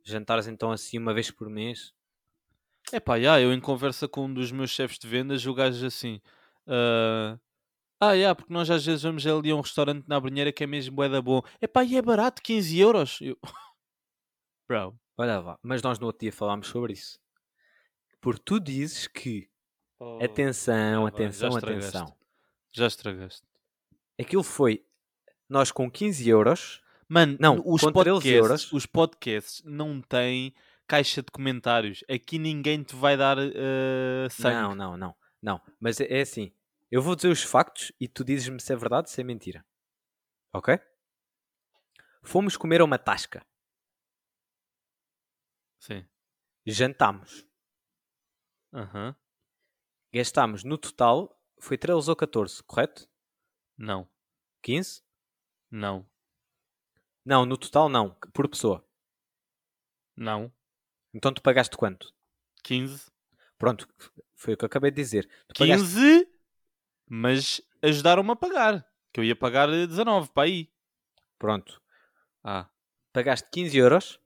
Jantares 0.04 0.48
então 0.48 0.72
assim 0.72 0.98
uma 0.98 1.14
vez 1.14 1.30
por 1.30 1.48
mês. 1.48 1.94
É 2.90 2.98
pá, 2.98 3.20
já, 3.20 3.40
eu 3.40 3.52
em 3.52 3.60
conversa 3.60 4.08
com 4.08 4.24
um 4.24 4.34
dos 4.34 4.50
meus 4.50 4.70
chefes 4.70 4.98
de 4.98 5.06
vendas, 5.06 5.46
o 5.46 5.54
gajo 5.54 5.86
assim: 5.86 6.20
ah, 6.66 7.38
Ah, 8.04 8.18
já, 8.18 8.34
porque 8.34 8.52
nós 8.52 8.68
às 8.68 8.84
vezes 8.84 9.02
vamos 9.02 9.24
ali 9.24 9.50
a 9.50 9.54
um 9.54 9.60
restaurante 9.60 10.04
na 10.08 10.18
Brunheira 10.18 10.50
que 10.52 10.64
é 10.64 10.66
mesmo 10.66 10.96
bué 10.96 11.08
da 11.08 11.22
bom. 11.22 11.40
É 11.60 11.68
pá, 11.68 11.84
e 11.84 11.96
é 11.96 12.02
barato, 12.02 12.42
15 12.42 12.78
euros. 12.80 13.18
Eu, 13.20 13.38
Bro, 14.68 14.98
Olha 15.16 15.38
lá. 15.38 15.58
Mas 15.62 15.82
nós 15.82 15.98
no 16.00 16.06
outro 16.06 16.20
dia 16.20 16.32
falámos 16.32 16.66
sobre 16.66 16.94
isso. 16.94 17.20
Porque 18.20 18.42
tu 18.44 18.58
dizes 18.58 19.06
que 19.06 19.48
Oh, 20.00 20.18
Atenção, 20.20 21.06
atenção, 21.06 21.56
atenção. 21.56 22.12
Já 22.72 22.88
estragaste. 22.88 23.46
Aquilo 24.20 24.42
foi 24.42 24.84
nós 25.48 25.70
com 25.70 25.88
15 25.88 26.28
euros. 26.28 26.80
Mano, 27.08 27.36
Não, 27.38 27.62
os 27.64 27.82
com 27.82 27.92
13 27.92 27.92
podcasts, 27.92 28.32
euros. 28.32 28.72
os 28.72 28.84
podcasts 28.84 29.62
não 29.64 30.00
têm 30.00 30.52
caixa 30.88 31.22
de 31.22 31.30
comentários. 31.30 32.02
Aqui 32.10 32.36
ninguém 32.36 32.82
te 32.82 32.96
vai 32.96 33.16
dar 33.16 33.38
eh, 33.38 34.26
sangue. 34.28 34.56
Não, 34.56 34.74
não, 34.74 34.96
não, 34.96 35.14
não. 35.40 35.60
Mas 35.78 36.00
é, 36.00 36.06
é 36.18 36.22
assim. 36.22 36.50
Eu 36.92 37.00
vou 37.00 37.16
dizer 37.16 37.28
os 37.28 37.42
factos 37.42 37.90
e 37.98 38.06
tu 38.06 38.22
dizes-me 38.22 38.60
se 38.60 38.70
é 38.70 38.76
verdade 38.76 39.08
ou 39.08 39.14
se 39.14 39.18
é 39.18 39.24
mentira. 39.24 39.64
Ok? 40.52 40.78
Fomos 42.22 42.54
comer 42.54 42.82
a 42.82 42.84
uma 42.84 42.98
tasca. 42.98 43.42
Sim. 45.78 46.06
Jantámos. 46.66 47.46
Aham. 48.74 49.16
Gastámos 50.12 50.64
no 50.64 50.76
total, 50.76 51.42
foi 51.58 51.78
13 51.78 52.10
ou 52.10 52.14
14, 52.14 52.62
correto? 52.62 53.08
Não. 53.74 54.06
15? 54.60 55.02
Não. 55.70 56.06
Não, 57.24 57.46
no 57.46 57.56
total 57.56 57.88
não, 57.88 58.14
por 58.34 58.46
pessoa. 58.50 58.86
Não. 60.14 60.52
Então 61.14 61.32
tu 61.32 61.40
pagaste 61.40 61.74
quanto? 61.74 62.14
15. 62.62 63.10
Pronto, 63.56 63.88
foi 64.34 64.52
o 64.52 64.56
que 64.58 64.64
eu 64.64 64.66
acabei 64.66 64.90
de 64.90 64.96
dizer. 64.96 65.26
Tu 65.48 65.54
pagaste 65.60 65.86
15, 65.86 66.31
mas 67.08 67.60
ajudaram-me 67.82 68.30
a 68.32 68.36
pagar. 68.36 68.86
Que 69.12 69.20
eu 69.20 69.24
ia 69.24 69.36
pagar 69.36 69.68
eh, 69.72 69.86
19 69.86 70.30
para 70.32 70.44
aí. 70.44 70.70
Pronto. 71.38 71.80
Ah, 72.42 72.68
Pagaste 73.12 73.48
15 73.52 73.76
euros 73.76 74.18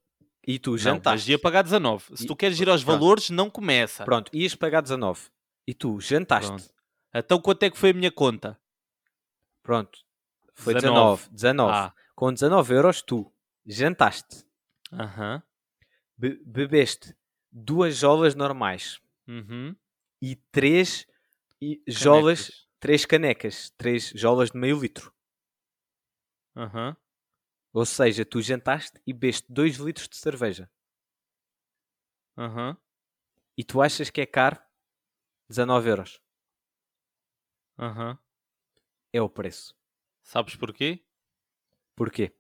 e 0.47 0.59
tu 0.61 0.71
não, 0.73 0.79
jantaste. 0.79 1.19
mas 1.25 1.29
ia 1.29 1.39
pagar 1.39 1.63
19. 1.63 2.17
Se 2.17 2.25
E- 2.25 2.27
tu 2.27 2.37
queres 2.37 2.61
ir 2.61 2.69
aos 2.69 2.85
Pronto. 2.85 3.01
valores, 3.01 3.31
não 3.31 3.51
começa. 3.51 4.05
Pronto, 4.05 4.31
ias 4.35 4.55
pagar 4.55 4.81
19. 4.81 5.29
E 5.67 5.75
tu 5.75 6.01
jantaste. 6.01 6.49
Pronto. 6.49 6.71
Então 7.15 7.41
quanto 7.41 7.63
é 7.65 7.71
que 7.71 7.77
foi 7.79 7.91
a 7.91 7.95
minha 7.95 8.13
conta? 8.13 8.57
Pronto. 9.63 9.99
Foi 10.55 10.75
19. 10.75 11.23
19. 11.31 11.31
19. 11.33 11.73
Ah, 11.73 11.95
Com 12.15 12.33
19 12.33 12.75
euros 12.75 13.03
tu 13.03 13.33
jantaste. 13.67 14.45
aham. 14.93 15.43
Be- 16.17 16.41
bebeste 16.47 17.15
duas 17.51 17.97
jolas 17.97 18.35
normais 18.35 19.01
Uhum. 19.27 19.75
e 20.23 20.37
três 20.53 21.07
e 21.61 21.83
jolas. 21.89 22.66
Três 22.81 23.05
canecas, 23.05 23.71
três 23.71 24.11
jolas 24.15 24.51
de 24.51 24.59
meio 24.59 24.79
litro. 24.81 25.13
Aham. 26.55 26.97
Ou 27.73 27.85
seja, 27.85 28.25
tu 28.25 28.41
jantaste 28.41 29.01
e 29.07 29.13
bebeste 29.13 29.53
2 29.53 29.77
litros 29.77 30.09
de 30.09 30.17
cerveja. 30.17 30.71
Aham. 32.37 32.77
E 33.57 33.65
tu 33.65 33.81
achas 33.83 34.11
que 34.11 34.21
é 34.21 34.27
caro? 34.27 34.59
19 35.49 35.89
euros. 35.89 36.21
Aham. 37.79 38.19
É 39.13 39.21
o 39.21 39.29
preço. 39.29 39.75
Sabes 40.23 40.57
porquê? 40.57 41.05
Porquê? 41.95 42.35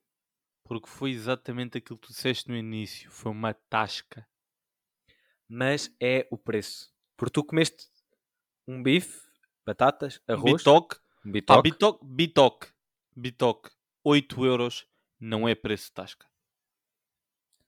Porque 0.65 0.89
foi 0.89 1.11
exatamente 1.11 1.79
aquilo 1.79 1.99
que 1.99 2.09
tu 2.09 2.13
disseste 2.13 2.49
no 2.49 2.57
início. 2.57 3.11
Foi 3.11 3.31
uma 3.31 3.55
tasca. 3.55 4.29
Mas 5.49 5.95
é 6.01 6.27
o 6.31 6.37
preço. 6.37 6.93
Porque 7.17 7.33
tu 7.33 7.45
comeste 7.45 7.87
um 8.67 8.83
bife, 8.83 9.26
batatas, 9.67 10.21
arroz, 10.29 10.63
Bitoque. 10.63 10.97
um 11.25 11.31
Ah, 11.49 11.61
bitoque. 11.61 11.63
bitoque. 11.63 12.05
Bitoque. 12.05 12.69
Bitoque. 13.17 13.71
8 14.05 14.45
euros 14.47 14.87
não 15.19 15.49
é 15.49 15.55
preço 15.55 15.87
de 15.87 15.93
tasca. 15.93 16.27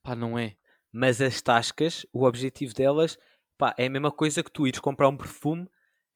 Pá, 0.01 0.15
não 0.15 0.37
é. 0.37 0.55
Mas 0.91 1.21
as 1.21 1.41
tascas, 1.41 2.05
o 2.13 2.23
objetivo 2.25 2.73
delas 2.73 3.17
pá, 3.57 3.75
é 3.77 3.85
a 3.87 3.89
mesma 3.89 4.11
coisa 4.11 4.41
que 4.43 4.51
tu 4.51 4.65
ires 4.65 4.79
comprar 4.79 5.09
um 5.09 5.17
perfume 5.17 5.67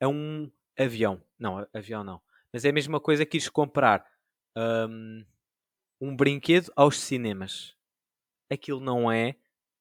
a 0.02 0.08
um 0.08 0.50
avião. 0.78 1.22
Não, 1.38 1.68
avião 1.74 2.04
não. 2.04 2.22
Mas 2.52 2.66
é 2.66 2.70
a 2.70 2.74
mesma 2.74 3.00
coisa 3.00 3.26
que 3.26 3.38
ires 3.38 3.50
comprar 3.50 4.06
hum, 4.58 5.26
um 6.00 6.16
brinquedo 6.16 6.72
aos 6.76 7.00
cinemas. 7.00 7.76
Aquilo 8.50 8.80
não 8.80 9.12
é 9.12 9.36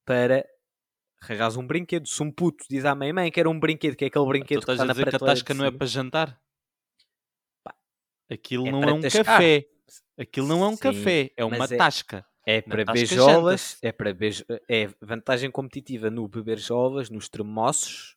para 0.05 0.47
arranjares 1.23 1.57
um 1.57 1.67
brinquedo. 1.67 2.07
Se 2.07 2.23
um 2.23 2.31
puto 2.31 2.65
diz 2.69 2.85
à 2.85 2.95
mãe, 2.95 3.13
mãe, 3.13 3.31
quero 3.31 3.51
um 3.51 3.59
brinquedo, 3.59 3.97
que 3.97 4.05
é 4.05 4.09
aquele 4.09 4.25
Tu 4.25 4.29
brinquedo 4.29 4.59
que 4.59 4.71
estás 4.73 4.79
está 4.81 4.91
a 4.91 4.93
dizer 4.95 5.09
que 5.11 5.17
a 5.17 5.19
tasca 5.19 5.55
não 5.55 5.65
é 5.65 5.71
para 5.71 5.87
jantar? 5.87 6.41
Pá, 7.63 7.75
Aquilo 8.31 8.67
é 8.67 8.71
não 8.71 8.83
é 8.83 8.93
um 8.93 9.01
tascar. 9.01 9.25
café. 9.25 9.67
Aquilo 10.19 10.47
não 10.49 10.63
é 10.65 10.69
um 10.69 10.73
Sim, 10.77 10.79
café. 10.83 11.31
É 11.37 11.45
uma 11.45 11.65
é- 11.65 11.77
tasca. 11.77 12.27
É 12.45 12.61
para 12.61 12.85
tasca 12.85 12.93
beijolas, 12.95 13.79
é 13.83 13.93
para 13.93 14.13
beijo, 14.13 14.45
é 14.69 14.89
vantagem 15.01 15.49
competitiva 15.49 16.11
no 16.11 16.27
beber 16.27 16.59
jolas, 16.59 17.09
nos 17.09 17.29
termossos, 17.29 18.17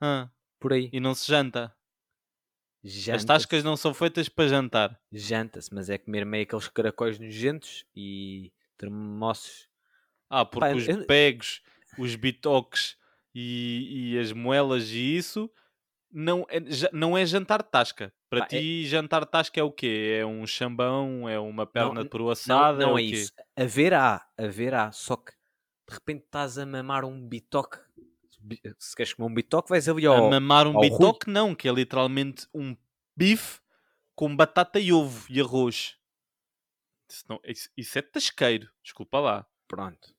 Ah, 0.00 0.28
por 0.58 0.72
aí. 0.72 0.90
e 0.92 0.98
não 0.98 1.14
se 1.14 1.28
janta. 1.30 1.72
As 2.84 2.90
Janta-se. 2.90 3.26
tascas 3.26 3.62
não 3.62 3.76
são 3.76 3.94
feitas 3.94 4.28
para 4.28 4.48
jantar. 4.48 5.00
Janta-se, 5.12 5.72
mas 5.72 5.88
é 5.88 5.96
comer 5.96 6.26
meio 6.26 6.42
aqueles 6.42 6.66
caracóis 6.66 7.16
nojentos 7.20 7.86
e 7.94 8.52
termossos. 8.76 9.68
Ah, 10.28 10.44
porque 10.44 10.66
Pá, 10.66 10.74
os 10.74 10.88
eu- 10.88 11.06
pegos, 11.06 11.62
os 11.98 12.14
bitoques 12.16 12.96
e, 13.34 14.12
e 14.14 14.18
as 14.18 14.32
moelas 14.32 14.90
e 14.90 15.16
isso 15.16 15.50
não 16.10 16.46
é, 16.48 16.60
não 16.92 17.18
é 17.18 17.26
jantar 17.26 17.62
de 17.62 17.70
tasca. 17.70 18.14
Para 18.30 18.40
Pá, 18.40 18.46
é- 18.46 18.48
ti, 18.60 18.86
jantar 18.86 19.24
de 19.24 19.30
tasca 19.30 19.58
é 19.58 19.62
o 19.62 19.72
quê? 19.72 20.18
É 20.20 20.26
um 20.26 20.46
chambão? 20.46 21.28
É 21.28 21.38
uma 21.38 21.66
perna 21.66 22.02
de 22.04 22.08
peru 22.08 22.24
Não, 22.24 22.30
assada? 22.30 22.86
não 22.86 22.94
o 22.94 22.98
é 22.98 23.02
quê? 23.02 23.08
isso. 23.08 23.32
Haverá, 23.56 24.26
haverá, 24.38 24.92
só 24.92 25.16
que 25.16 25.32
de 25.88 25.94
repente 25.94 26.24
estás 26.24 26.56
a 26.58 26.64
mamar 26.64 27.04
um 27.04 27.26
bitoque. 27.28 27.78
Bi- 28.40 28.60
Se 28.78 28.94
queres 28.94 29.12
comer 29.14 29.28
um 29.30 29.34
bitoque, 29.34 29.70
vais 29.70 29.88
ali 29.88 30.06
A 30.06 30.10
ao. 30.10 30.30
mamar 30.30 30.66
um 30.66 30.72
Rui. 30.72 30.90
bitoque, 30.90 31.30
não, 31.30 31.54
que 31.54 31.68
é 31.68 31.72
literalmente 31.72 32.46
um 32.54 32.76
bife 33.16 33.60
com 34.14 34.34
batata 34.36 34.78
e 34.78 34.92
ovo 34.92 35.26
e 35.30 35.40
arroz. 35.40 35.96
Isso, 37.10 37.24
não- 37.28 37.40
isso- 37.44 37.70
isso 37.76 37.98
é 37.98 38.02
tasqueiro, 38.02 38.68
desculpa 38.82 39.18
lá. 39.20 39.46
Pronto. 39.66 40.14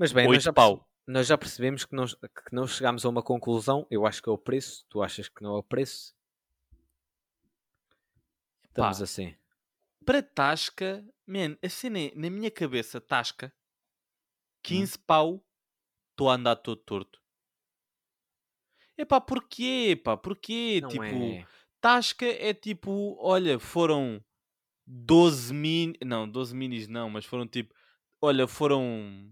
Mas 0.00 0.12
bem, 0.12 0.26
nós 0.26 0.42
já, 0.42 0.50
pau. 0.50 0.88
nós 1.06 1.26
já 1.26 1.36
percebemos 1.36 1.84
que 1.84 1.94
não, 1.94 2.06
que 2.06 2.54
não 2.54 2.66
chegámos 2.66 3.04
a 3.04 3.08
uma 3.10 3.22
conclusão. 3.22 3.86
Eu 3.90 4.06
acho 4.06 4.22
que 4.22 4.30
é 4.30 4.32
o 4.32 4.38
preço. 4.38 4.86
Tu 4.88 5.02
achas 5.02 5.28
que 5.28 5.42
não 5.42 5.56
é 5.56 5.58
o 5.58 5.62
preço? 5.62 6.14
Estamos 8.64 8.96
Pá. 8.96 9.04
assim. 9.04 9.36
Para 10.06 10.22
tasca, 10.22 11.04
man, 11.26 11.54
a 11.62 11.68
cena 11.68 11.98
é, 11.98 12.12
na 12.14 12.30
minha 12.30 12.50
cabeça, 12.50 12.98
tasca, 12.98 13.52
Hum. 14.60 14.62
15 14.62 14.98
pau, 15.00 15.44
estou 16.12 16.30
a 16.30 16.34
andar 16.34 16.56
todo 16.56 16.80
torto. 16.80 17.20
Epá, 18.96 19.20
porquê, 19.20 20.00
pá, 20.02 20.16
porquê? 20.16 20.80
Não 20.82 20.88
tipo, 20.88 21.04
é. 21.04 21.46
tasca 21.78 22.26
é 22.26 22.54
tipo, 22.54 23.16
olha, 23.20 23.58
foram 23.58 24.24
12 24.86 25.52
mini, 25.52 25.98
não, 26.04 26.26
12 26.26 26.54
minis 26.54 26.88
não, 26.88 27.10
mas 27.10 27.26
foram 27.26 27.46
tipo, 27.46 27.74
olha, 28.20 28.46
foram, 28.46 29.30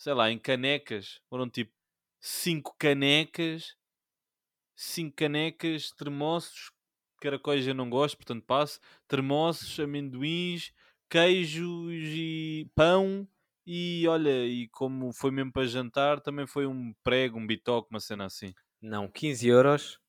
sei 0.00 0.14
lá, 0.14 0.30
em 0.30 0.38
canecas, 0.38 1.20
foram 1.28 1.46
tipo 1.46 1.70
5 2.18 2.74
canecas, 2.78 3.76
5 4.74 5.14
canecas, 5.14 5.90
termossos, 5.92 6.70
caracóis 7.20 7.66
eu 7.66 7.74
não 7.74 7.90
gosto, 7.90 8.16
portanto 8.16 8.42
passo, 8.46 8.80
termossos, 9.06 9.78
amendoins, 9.78 10.72
queijos 11.10 11.92
e 11.92 12.66
pão, 12.74 13.28
e 13.66 14.08
olha, 14.08 14.46
e 14.46 14.68
como 14.68 15.12
foi 15.12 15.30
mesmo 15.30 15.52
para 15.52 15.66
jantar, 15.66 16.18
também 16.20 16.46
foi 16.46 16.66
um 16.66 16.94
prego, 17.04 17.38
um 17.38 17.46
bitoque, 17.46 17.90
uma 17.90 18.00
cena 18.00 18.24
assim. 18.24 18.54
Não, 18.80 19.06
15 19.06 19.46
euros. 19.48 20.00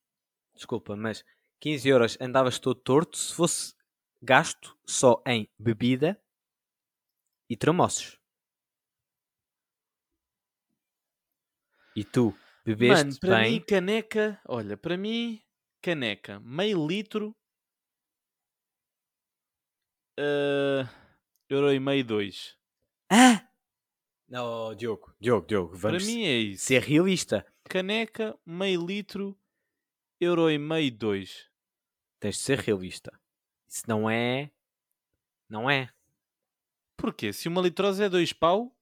Desculpa, 0.54 0.96
mas 0.96 1.22
15 1.60 1.86
euros 1.86 2.16
andavas 2.18 2.58
todo 2.58 2.80
torto 2.80 3.18
se 3.18 3.34
fosse 3.34 3.74
gasto 4.22 4.74
só 4.86 5.22
em 5.26 5.50
bebida 5.58 6.18
e 7.46 7.58
termossos. 7.58 8.21
E 11.94 12.04
tu 12.04 12.34
bebeste 12.64 13.04
Mano, 13.04 13.20
para 13.20 13.40
bem. 13.40 13.52
mim, 13.52 13.60
caneca, 13.60 14.40
olha, 14.46 14.76
para 14.76 14.96
mim, 14.96 15.42
caneca, 15.82 16.40
meio 16.40 16.86
litro, 16.86 17.36
eh, 20.18 20.86
euro 21.48 21.72
e 21.72 21.80
meio, 21.80 22.04
dois. 22.04 22.56
Ah! 23.10 23.46
Não, 24.28 24.74
Diogo, 24.74 25.14
Diogo, 25.20 25.46
Diogo, 25.46 25.70
Para 25.78 25.90
vamos 25.90 26.06
mim 26.06 26.24
é 26.24 26.36
isso. 26.38 26.64
ser 26.64 26.80
realista. 26.82 27.46
Caneca, 27.64 28.38
meio 28.46 28.84
litro, 28.84 29.38
euro 30.18 30.50
e 30.50 30.58
meio, 30.58 30.90
dois. 30.90 31.50
Tens 32.18 32.36
de 32.36 32.42
ser 32.42 32.58
realista. 32.60 33.12
Isso 33.68 33.82
não 33.86 34.08
é. 34.08 34.50
Não 35.48 35.68
é. 35.68 35.92
Porquê? 36.96 37.32
Se 37.32 37.48
uma 37.48 37.60
litrosa 37.60 38.04
é 38.04 38.08
dois 38.08 38.32
pau, 38.32 38.74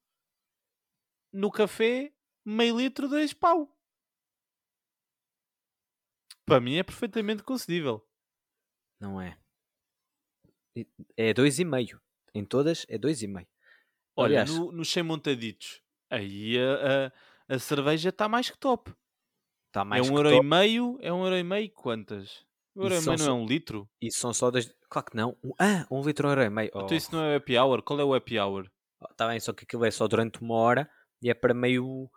no 1.32 1.50
café, 1.50 2.12
meio 2.50 2.76
litro, 2.78 3.08
dois 3.08 3.32
pau. 3.32 3.68
Para 6.44 6.60
mim 6.60 6.76
é 6.76 6.82
perfeitamente 6.82 7.42
concedível. 7.42 8.04
Não 9.00 9.20
é. 9.20 9.38
E- 10.76 10.86
É 11.16 11.32
2,5. 11.32 12.00
Em 12.34 12.44
todas 12.44 12.84
é 12.88 12.98
2,5. 12.98 13.46
Olha, 14.16 14.42
Aliás- 14.42 14.50
no, 14.58 14.72
nos 14.72 14.90
100 14.92 15.02
montaditos, 15.02 15.82
aí 16.10 16.56
a, 16.58 17.06
a, 17.48 17.54
a 17.54 17.58
cerveja 17.58 18.08
está 18.10 18.28
mais 18.28 18.50
que 18.50 18.58
top. 18.58 18.92
Está 19.68 19.82
É 19.82 19.84
mais 19.84 20.06
um 20.08 20.12
que 20.12 20.18
euro 20.18 20.28
e 20.30 20.32
top. 20.36 20.46
meio, 20.46 20.98
é 21.00 21.12
um 21.12 21.24
euro 21.24 21.36
e 21.36 21.42
meio 21.44 21.70
quantas? 21.72 22.44
Um 22.76 22.82
euro 22.82 22.94
E 22.94 22.98
e 22.98 23.00
meio 23.00 23.06
não 23.06 23.14
é 23.14 23.18
só- 23.18 23.34
um 23.34 23.46
litro? 23.46 23.88
E 24.00 24.12
são 24.12 24.34
só 24.34 24.50
das. 24.50 24.66
Claro 24.88 25.10
que 25.10 25.16
não. 25.16 25.36
Um- 25.42 25.52
Ah, 25.58 25.86
um 25.90 26.02
litro 26.02 26.26
um 26.26 26.30
euro 26.30 26.42
e 26.42 26.50
meio. 26.50 26.70
Oh, 26.74 26.80
Então 26.82 26.96
isso 26.96 27.12
não 27.14 27.22
é 27.24 27.34
o 27.34 27.36
happy 27.36 27.56
hour? 27.58 27.82
Qual 27.82 27.98
é 28.00 28.04
o 28.04 28.14
happy 28.14 28.38
hour? 28.38 28.68
Está 29.10 29.28
bem, 29.28 29.38
só 29.40 29.52
que 29.52 29.64
aquilo 29.64 29.84
é 29.84 29.90
só 29.90 30.06
durante 30.08 30.40
uma 30.40 30.54
hora 30.56 30.90
e 31.22 31.30
é 31.30 31.34
para 31.34 31.54
meio. 31.54 32.10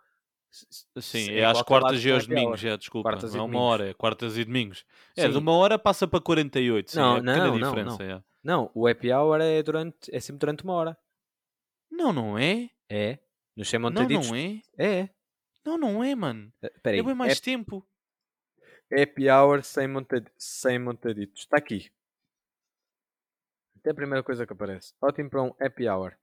Sim, 1.00 1.30
é, 1.30 1.40
é 1.40 1.44
às 1.44 1.62
quartas 1.62 2.04
e 2.04 2.10
aos 2.12 2.26
domingos, 2.26 2.64
é, 2.64 2.76
desculpa. 2.76 3.10
Quartas 3.10 3.34
não 3.34 3.40
é 3.40 3.44
uma 3.44 3.60
hora, 3.60 3.90
é 3.90 3.94
quartas 3.94 4.38
e 4.38 4.44
domingos. 4.44 4.84
É, 5.16 5.26
de 5.26 5.32
Sim. 5.32 5.38
uma 5.40 5.52
hora 5.52 5.78
passa 5.78 6.06
para 6.06 6.20
48, 6.20 6.92
sim, 6.92 6.98
Não, 6.98 7.16
é 7.16 7.20
não, 7.20 7.58
não, 7.58 7.68
diferença. 7.70 7.98
não. 8.04 8.16
é. 8.16 8.24
Não, 8.42 8.70
o 8.74 8.86
happy 8.86 9.10
hour 9.12 9.40
é, 9.40 9.62
durante, 9.62 10.14
é 10.14 10.20
sempre 10.20 10.38
durante 10.38 10.62
uma 10.62 10.74
hora. 10.74 10.98
Não, 11.90 12.12
não 12.12 12.38
é? 12.38 12.70
É. 12.88 13.18
Nos 13.56 13.68
100 13.68 13.80
Não, 13.80 13.90
não 13.90 14.34
é? 14.34 14.60
É. 14.78 15.08
Não, 15.64 15.78
não 15.78 16.04
é, 16.04 16.14
mano. 16.14 16.52
Espera 16.62 16.96
É 16.96 17.00
aí. 17.00 17.06
bem 17.06 17.14
mais 17.14 17.40
tempo. 17.40 17.86
Happy 18.92 19.30
hour 19.30 19.62
sem, 19.64 19.88
montadi 19.88 20.30
sem 20.36 20.78
montaditos. 20.78 21.42
Está 21.42 21.56
aqui. 21.56 21.90
Até 23.78 23.90
a 23.90 23.94
primeira 23.94 24.22
coisa 24.22 24.46
que 24.46 24.52
aparece. 24.52 24.92
Ótimo 25.00 25.30
para 25.30 25.42
um 25.42 25.54
happy 25.60 25.88
hour. 25.88 26.14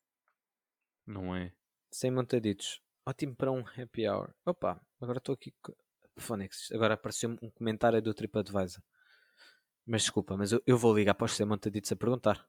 Não 1.05 1.35
é? 1.35 1.51
Sem 1.91 2.11
montaditos. 2.11 2.81
Ótimo 3.05 3.36
para 3.36 3.51
um 3.51 3.60
happy 3.60 4.08
hour. 4.08 4.34
Opa, 4.46 4.79
agora 5.00 5.17
estou 5.17 5.34
aqui. 5.34 5.53
Phonics. 6.17 6.72
Agora 6.72 6.93
apareceu 6.93 7.36
um 7.41 7.50
comentário 7.50 8.01
do 8.01 8.13
TripAdvisor. 8.13 8.84
Mas 9.86 10.03
desculpa, 10.03 10.38
mas 10.38 10.51
eu, 10.51 10.62
eu 10.65 10.77
vou 10.77 10.96
ligar 10.96 11.15
para 11.15 11.25
os 11.25 11.36
sem 11.36 11.46
montaditos 11.46 11.91
a 11.91 11.96
perguntar. 11.96 12.48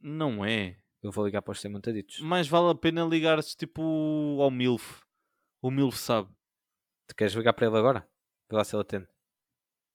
Não 0.00 0.44
é. 0.44 0.78
Eu 1.02 1.12
vou 1.12 1.24
ligar 1.24 1.42
para 1.42 1.52
os 1.52 1.60
sem 1.60 1.70
montaditos. 1.70 2.20
Mais 2.20 2.48
vale 2.48 2.70
a 2.70 2.74
pena 2.74 3.04
ligar-se 3.04 3.56
tipo 3.56 3.82
ao 4.40 4.50
MILF. 4.50 5.02
O 5.62 5.70
MILF 5.70 5.96
sabe. 5.96 6.34
Tu 7.06 7.14
queres 7.14 7.34
ligar 7.34 7.52
para 7.52 7.66
ele 7.66 7.76
agora? 7.76 8.08
Vê 8.50 8.56
lá 8.56 8.64
se 8.64 8.74
ele 8.74 8.82
atende. 8.82 9.08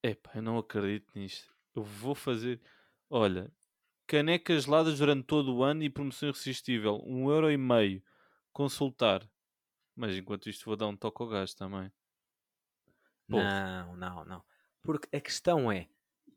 Epá, 0.02 0.30
eu 0.34 0.42
não 0.42 0.56
acredito 0.56 1.10
nisto. 1.14 1.52
Eu 1.74 1.82
vou 1.82 2.14
fazer. 2.14 2.60
Olha, 3.10 3.52
canecas 4.06 4.64
geladas 4.64 4.98
durante 4.98 5.24
todo 5.24 5.54
o 5.54 5.62
ano 5.62 5.82
e 5.82 5.90
promoção 5.90 6.30
irresistível. 6.30 7.02
Um 7.04 7.30
euro 7.30 7.50
e 7.50 7.56
meio. 7.56 8.02
Consultar. 8.52 9.28
Mas 10.00 10.16
enquanto 10.16 10.48
isto 10.48 10.64
vou 10.64 10.76
dar 10.76 10.86
um 10.86 10.96
toque 10.96 11.22
ao 11.22 11.28
gás 11.28 11.52
também. 11.52 11.92
Porra. 13.28 13.84
Não, 13.84 13.96
não, 13.96 14.24
não. 14.24 14.44
Porque 14.82 15.14
a 15.14 15.20
questão 15.20 15.70
é. 15.70 15.88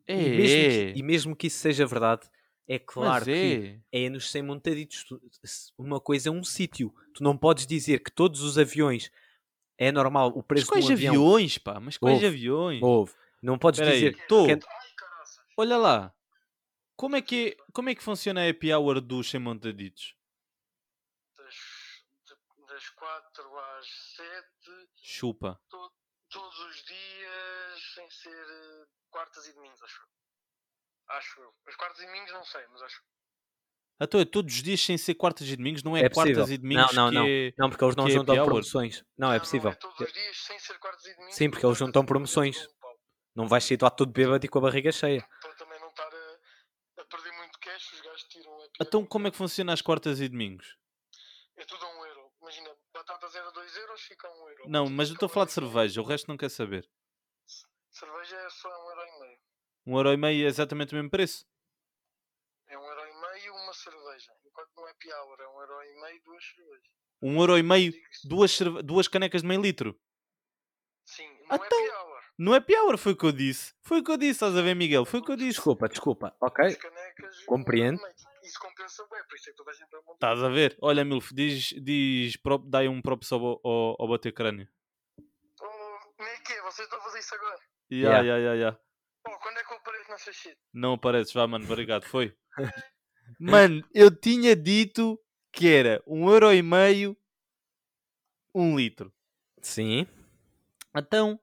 É, 0.05 0.21
e, 0.21 0.29
mesmo 0.37 0.57
é. 0.57 0.91
que, 0.93 0.99
e 0.99 1.03
mesmo 1.03 1.35
que 1.35 1.47
isso 1.47 1.59
seja 1.59 1.85
verdade, 1.85 2.29
é 2.67 2.77
claro 2.77 3.09
Mas 3.09 3.23
que 3.23 3.79
é. 3.89 4.03
é 4.05 4.09
nos 4.09 4.29
100 4.29 4.41
montaditos. 4.43 5.05
Uma 5.77 6.01
coisa 6.01 6.27
é 6.27 6.31
um 6.31 6.43
sítio. 6.43 6.93
Tu 7.13 7.23
não 7.23 7.37
podes 7.37 7.65
dizer 7.65 8.03
que 8.03 8.11
todos 8.11 8.41
os 8.41 8.57
aviões 8.57 9.09
é 9.77 9.93
normal 9.93 10.31
o 10.31 10.39
Mas 10.39 10.45
preço 10.45 10.65
de 10.65 10.71
quais 10.71 10.89
um 10.89 10.91
avião. 10.91 11.13
aviões, 11.13 11.57
pá? 11.57 11.79
Mas 11.79 11.97
quais 11.97 12.15
Ouve, 12.15 12.27
aviões? 12.27 12.81
Houve. 12.83 13.13
Não 13.41 13.57
podes 13.57 13.79
aí, 13.79 13.91
dizer. 14.11 14.27
tô. 14.27 14.45
que 14.45 14.51
é- 14.51 14.59
Olha 15.55 15.77
lá. 15.77 16.13
Como 16.97 17.15
é, 17.15 17.21
que 17.21 17.55
é, 17.57 17.63
como 17.71 17.89
é 17.89 17.95
que 17.95 18.03
funciona 18.03 18.41
a 18.45 18.49
happy 18.49 18.73
hour 18.73 18.99
dos 18.99 19.29
sem 19.29 19.39
montaditos? 19.39 20.15
das, 21.37 21.53
de- 22.25 22.65
das 22.67 22.89
4 22.89 23.57
às 23.59 23.87
7, 25.13 25.19
Chupa. 25.19 25.59
todos 26.29 26.59
os 26.59 26.75
dias, 26.85 27.93
sem 27.95 28.09
ser 28.09 28.29
eh, 28.49 28.85
quartas 29.09 29.47
e 29.47 29.53
domingos, 29.53 29.81
acho 29.81 30.01
eu. 30.01 31.15
Acho 31.17 31.41
eu. 31.41 31.53
As 31.67 31.75
quartas 31.75 31.99
e 32.01 32.05
domingos 32.05 32.31
não 32.31 32.43
sei, 32.43 32.65
mas 32.71 32.81
acho. 32.81 33.01
Então 34.01 34.19
é 34.19 34.25
todos 34.25 34.53
os 34.55 34.63
dias 34.63 34.81
sem 34.81 34.97
ser 34.97 35.13
quartas 35.15 35.47
e 35.47 35.55
domingos? 35.55 35.83
Não 35.83 35.95
é, 35.95 36.01
É 36.01 36.09
possível. 36.09 36.33
quartas 36.35 36.51
e 36.51 36.57
domingos 36.57 36.93
Não, 36.95 37.03
não, 37.03 37.09
que 37.11 37.15
não. 37.15 37.25
é... 37.27 37.53
Não, 37.57 37.69
porque 37.69 37.83
eles 37.85 37.95
não 37.95 38.07
é 38.07 38.11
juntam 38.11 38.35
hour? 38.35 38.45
promoções. 38.45 39.03
Não, 39.17 39.31
é 39.31 39.39
possível. 39.39 39.69
é 39.71 39.75
todos 39.75 39.99
os 39.99 40.11
dias 40.13 40.37
sem 40.37 40.59
ser 40.59 40.79
quartas 40.79 41.05
e 41.05 41.13
domingos. 41.13 41.35
Sim, 41.35 41.49
porque 41.49 41.65
eles 41.65 41.77
juntam 41.77 42.05
promoções. 42.05 42.67
Não 43.35 43.47
vais 43.47 43.63
sair 43.63 43.77
lá 43.81 43.89
todo 43.89 44.11
bêbado 44.11 44.45
e 44.45 44.49
com 44.49 44.57
a 44.59 44.61
barriga 44.61 44.91
cheia. 44.91 45.25
Para 45.41 45.53
também 45.55 45.79
não 45.79 45.89
estar 45.89 46.07
a, 46.07 47.01
a 47.01 47.05
perder 47.05 47.31
muito 47.37 47.59
cash, 47.59 47.93
os 47.93 48.01
gajos 48.01 48.23
tiram 48.23 48.51
a 48.61 48.67
Então 48.81 49.05
como 49.05 49.27
é 49.27 49.31
que 49.31 49.37
funciona 49.37 49.73
as 49.73 49.81
quartas 49.81 50.19
e 50.19 50.27
domingos? 50.27 50.75
É 51.55 51.63
tudo 51.65 51.85
a 51.85 51.89
um 51.89 51.92
batatas 53.05 53.35
era 53.35 53.51
2 53.51 53.75
euros, 53.77 54.01
fica 54.01 54.27
a 54.27 54.31
1 54.31 54.49
euro. 54.49 54.63
Não, 54.67 54.89
mas 54.89 55.09
eu 55.09 55.13
estou 55.13 55.27
a 55.27 55.29
falar 55.29 55.45
de 55.45 55.51
um 55.51 55.55
cerveja, 55.55 56.01
o 56.01 56.05
resto 56.05 56.27
não 56.27 56.37
quer 56.37 56.49
saber. 56.49 56.89
Cerveja 57.91 58.35
é 58.37 58.49
só 58.49 58.69
1 58.69 58.89
euro 58.89 59.01
e 59.01 59.19
meio. 59.19 59.39
Um 59.85 59.97
euro 59.97 60.13
e 60.13 60.17
meio 60.17 60.45
é 60.45 60.47
exatamente 60.47 60.93
o 60.93 60.95
mesmo 60.95 61.09
preço. 61.09 61.45
É 62.67 62.77
1 62.77 62.81
euro 62.81 63.01
e 63.07 63.21
meio 63.21 63.53
uma 63.55 63.73
cerveja. 63.73 64.31
Enquanto 64.45 64.69
no 64.75 64.85
happy 64.87 65.11
hour 65.13 65.39
é 65.39 65.47
1 65.47 65.61
euro 65.61 65.83
e 65.83 66.01
meio 66.01 66.21
duas 66.23 66.43
cervejas. 66.45 66.87
Um 67.21 67.39
euro 67.39 67.57
e 67.57 67.63
meio, 67.63 67.93
duas, 68.25 68.51
cerve- 68.51 68.81
duas 68.81 69.07
canecas 69.07 69.41
de 69.41 69.47
meio 69.47 69.61
litro. 69.61 69.99
Sim, 71.05 71.27
no 71.29 71.45
Então, 71.45 71.55
happy 71.55 71.75
hour. 71.91 72.23
Não 72.37 72.55
é 72.55 72.59
pior, 72.59 72.97
foi 72.97 73.11
o 73.13 73.17
que 73.17 73.25
eu 73.25 73.31
disse. 73.31 73.73
Foi 73.83 73.99
o 73.99 74.03
que 74.03 74.11
eu 74.11 74.17
disse, 74.17 74.31
estás 74.31 74.57
a 74.57 74.61
ver, 74.61 74.75
Miguel? 74.75 75.05
Foi 75.05 75.19
o 75.19 75.23
que 75.23 75.31
eu 75.31 75.35
disse. 75.35 75.51
Desculpa, 75.51 75.87
desculpa. 75.87 76.35
Ok. 76.41 76.65
Compreendo. 77.45 78.01
Isso 78.43 78.59
compensa 78.59 79.07
bem, 79.09 79.21
por 79.27 79.35
isso 79.35 79.49
é 79.49 79.51
que 79.51 79.57
toda 79.57 79.71
a 79.71 79.73
gente 79.73 79.89
vai 79.89 80.01
montar. 80.01 80.13
Estás 80.13 80.43
a 80.43 80.49
ver? 80.49 80.77
Olha, 80.81 81.05
Milf, 81.05 81.31
diz, 81.31 81.69
diz 81.81 82.35
prop, 82.35 82.69
dá 82.69 82.79
aí 82.79 82.89
um 82.89 83.01
props 83.01 83.31
ao, 83.31 83.61
ao, 83.63 83.95
ao 83.97 84.07
bater 84.07 84.33
crânio. 84.33 84.67
Oh, 85.61 86.23
nem 86.23 86.43
que 86.43 86.61
vocês 86.61 86.85
estão 86.85 86.99
a 86.99 87.03
fazer 87.03 87.19
isso 87.19 87.35
agora. 87.35 87.59
Ya, 87.89 88.21
ya, 88.21 88.37
ya, 88.37 88.55
ya. 88.55 88.79
Quando 89.23 89.57
é 89.57 89.63
que 89.63 89.73
eu 89.73 89.77
apareço 89.77 90.11
nessa 90.11 90.33
shit? 90.33 90.57
Não 90.73 90.93
apareces, 90.93 91.33
vá, 91.33 91.47
mano, 91.47 91.63
obrigado. 91.63 92.03
Foi. 92.03 92.35
mano, 93.39 93.81
eu 93.93 94.13
tinha 94.13 94.55
dito 94.55 95.17
que 95.53 95.69
era 95.69 96.03
um 96.05 96.29
euro 96.29 96.51
e 96.51 96.61
meio, 96.61 97.15
um 98.53 98.75
litro. 98.75 99.13
Sim. 99.61 100.05
Então, 100.93 101.39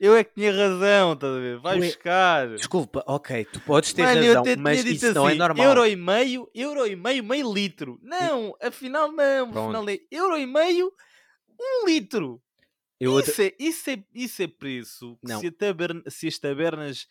eu 0.00 0.16
é 0.16 0.24
que 0.24 0.34
tinha 0.34 0.50
razão, 0.50 1.12
estás 1.12 1.32
a 1.36 1.38
ver? 1.38 1.58
Vai 1.58 1.78
buscar. 1.78 2.48
Desculpa, 2.56 3.04
ok. 3.06 3.44
Tu 3.44 3.60
podes 3.60 3.92
ter 3.92 4.02
Mano, 4.02 4.26
razão, 4.26 4.44
mas 4.58 4.84
isso 4.84 5.12
não 5.14 5.26
é 5.28 5.30
assim, 5.32 5.38
normal. 5.38 5.66
euro 5.66 5.86
e 5.86 5.94
meio, 5.94 6.50
euro 6.54 6.86
e 6.86 6.96
meio, 6.96 7.22
meio 7.22 7.52
litro. 7.52 7.98
Não, 8.02 8.56
afinal 8.62 9.12
não, 9.12 9.50
Pronto. 9.52 9.76
afinal 9.76 9.88
é 9.88 9.98
euro 10.10 10.36
e 10.38 10.46
meio, 10.46 10.92
um 11.60 11.86
litro. 11.86 12.42
Eu 12.98 13.18
Isso 13.20 13.40
é, 13.42 13.52
isso, 13.58 13.90
é, 13.90 14.04
isso 14.14 14.42
é 14.42 14.46
preço 14.46 15.18
Não. 15.22 15.40
se, 15.40 15.50
taberna- 15.50 16.02
se 16.08 16.26
as 16.28 16.38
tabernas 16.38 17.06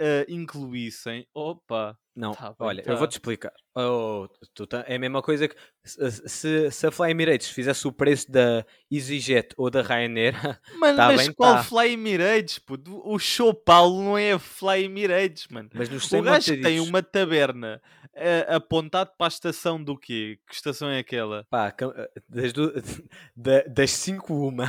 ah, 0.00 0.24
incluíssem, 0.28 1.26
opa, 1.34 1.98
Não, 2.18 2.32
Tá 2.34 2.48
bem, 2.48 2.56
olha, 2.58 2.80
eu 2.80 2.84
tá. 2.84 2.94
vou-te 2.96 3.12
explicar. 3.12 3.52
Oh, 3.76 4.26
tu 4.52 4.66
tá- 4.66 4.84
é 4.88 4.96
a 4.96 4.98
mesma 4.98 5.22
coisa 5.22 5.46
que 5.46 5.54
se, 5.84 6.68
se, 6.70 6.86
a 6.86 6.90
Fly 6.90 7.10
Emirates 7.12 7.48
fizesse 7.48 7.86
o 7.86 7.92
preço 7.92 8.28
da 8.30 8.66
EasyJet 8.90 9.50
ou 9.56 9.70
da 9.70 9.82
Ryanair, 9.82 10.34
Mano, 10.80 10.96
Tá 10.96 11.06
mas 11.06 11.26
bem, 11.26 11.32
qual 11.32 11.54
tá. 11.54 11.62
Fly 11.62 11.92
Emirates, 11.92 12.58
puto? 12.58 13.00
O 13.08 13.18
show 13.20 13.54
Paulo 13.54 14.02
não 14.02 14.18
é 14.18 14.32
a 14.32 14.38
Fly 14.38 14.84
Emirates, 14.84 15.46
mano. 15.48 15.70
mas 15.72 15.88
nos 15.88 16.04
O 16.06 16.08
100 16.08 16.22
gajo 16.24 16.54
que 16.56 16.60
tem 16.60 16.80
uma 16.80 17.02
taberna 17.02 17.80
ah, 18.16 18.56
apontado 18.56 19.12
para 19.16 19.26
a 19.26 19.28
estação 19.28 19.80
do 19.82 19.96
quê? 19.96 20.40
Que 20.48 20.54
estação 20.54 20.88
é 20.90 20.98
aquela? 20.98 21.46
Pá, 21.48 21.70
cam- 21.70 21.94
das, 22.28 22.52
da- 23.36 23.62
das 23.68 23.90
5 23.92 24.34
uma, 24.34 24.64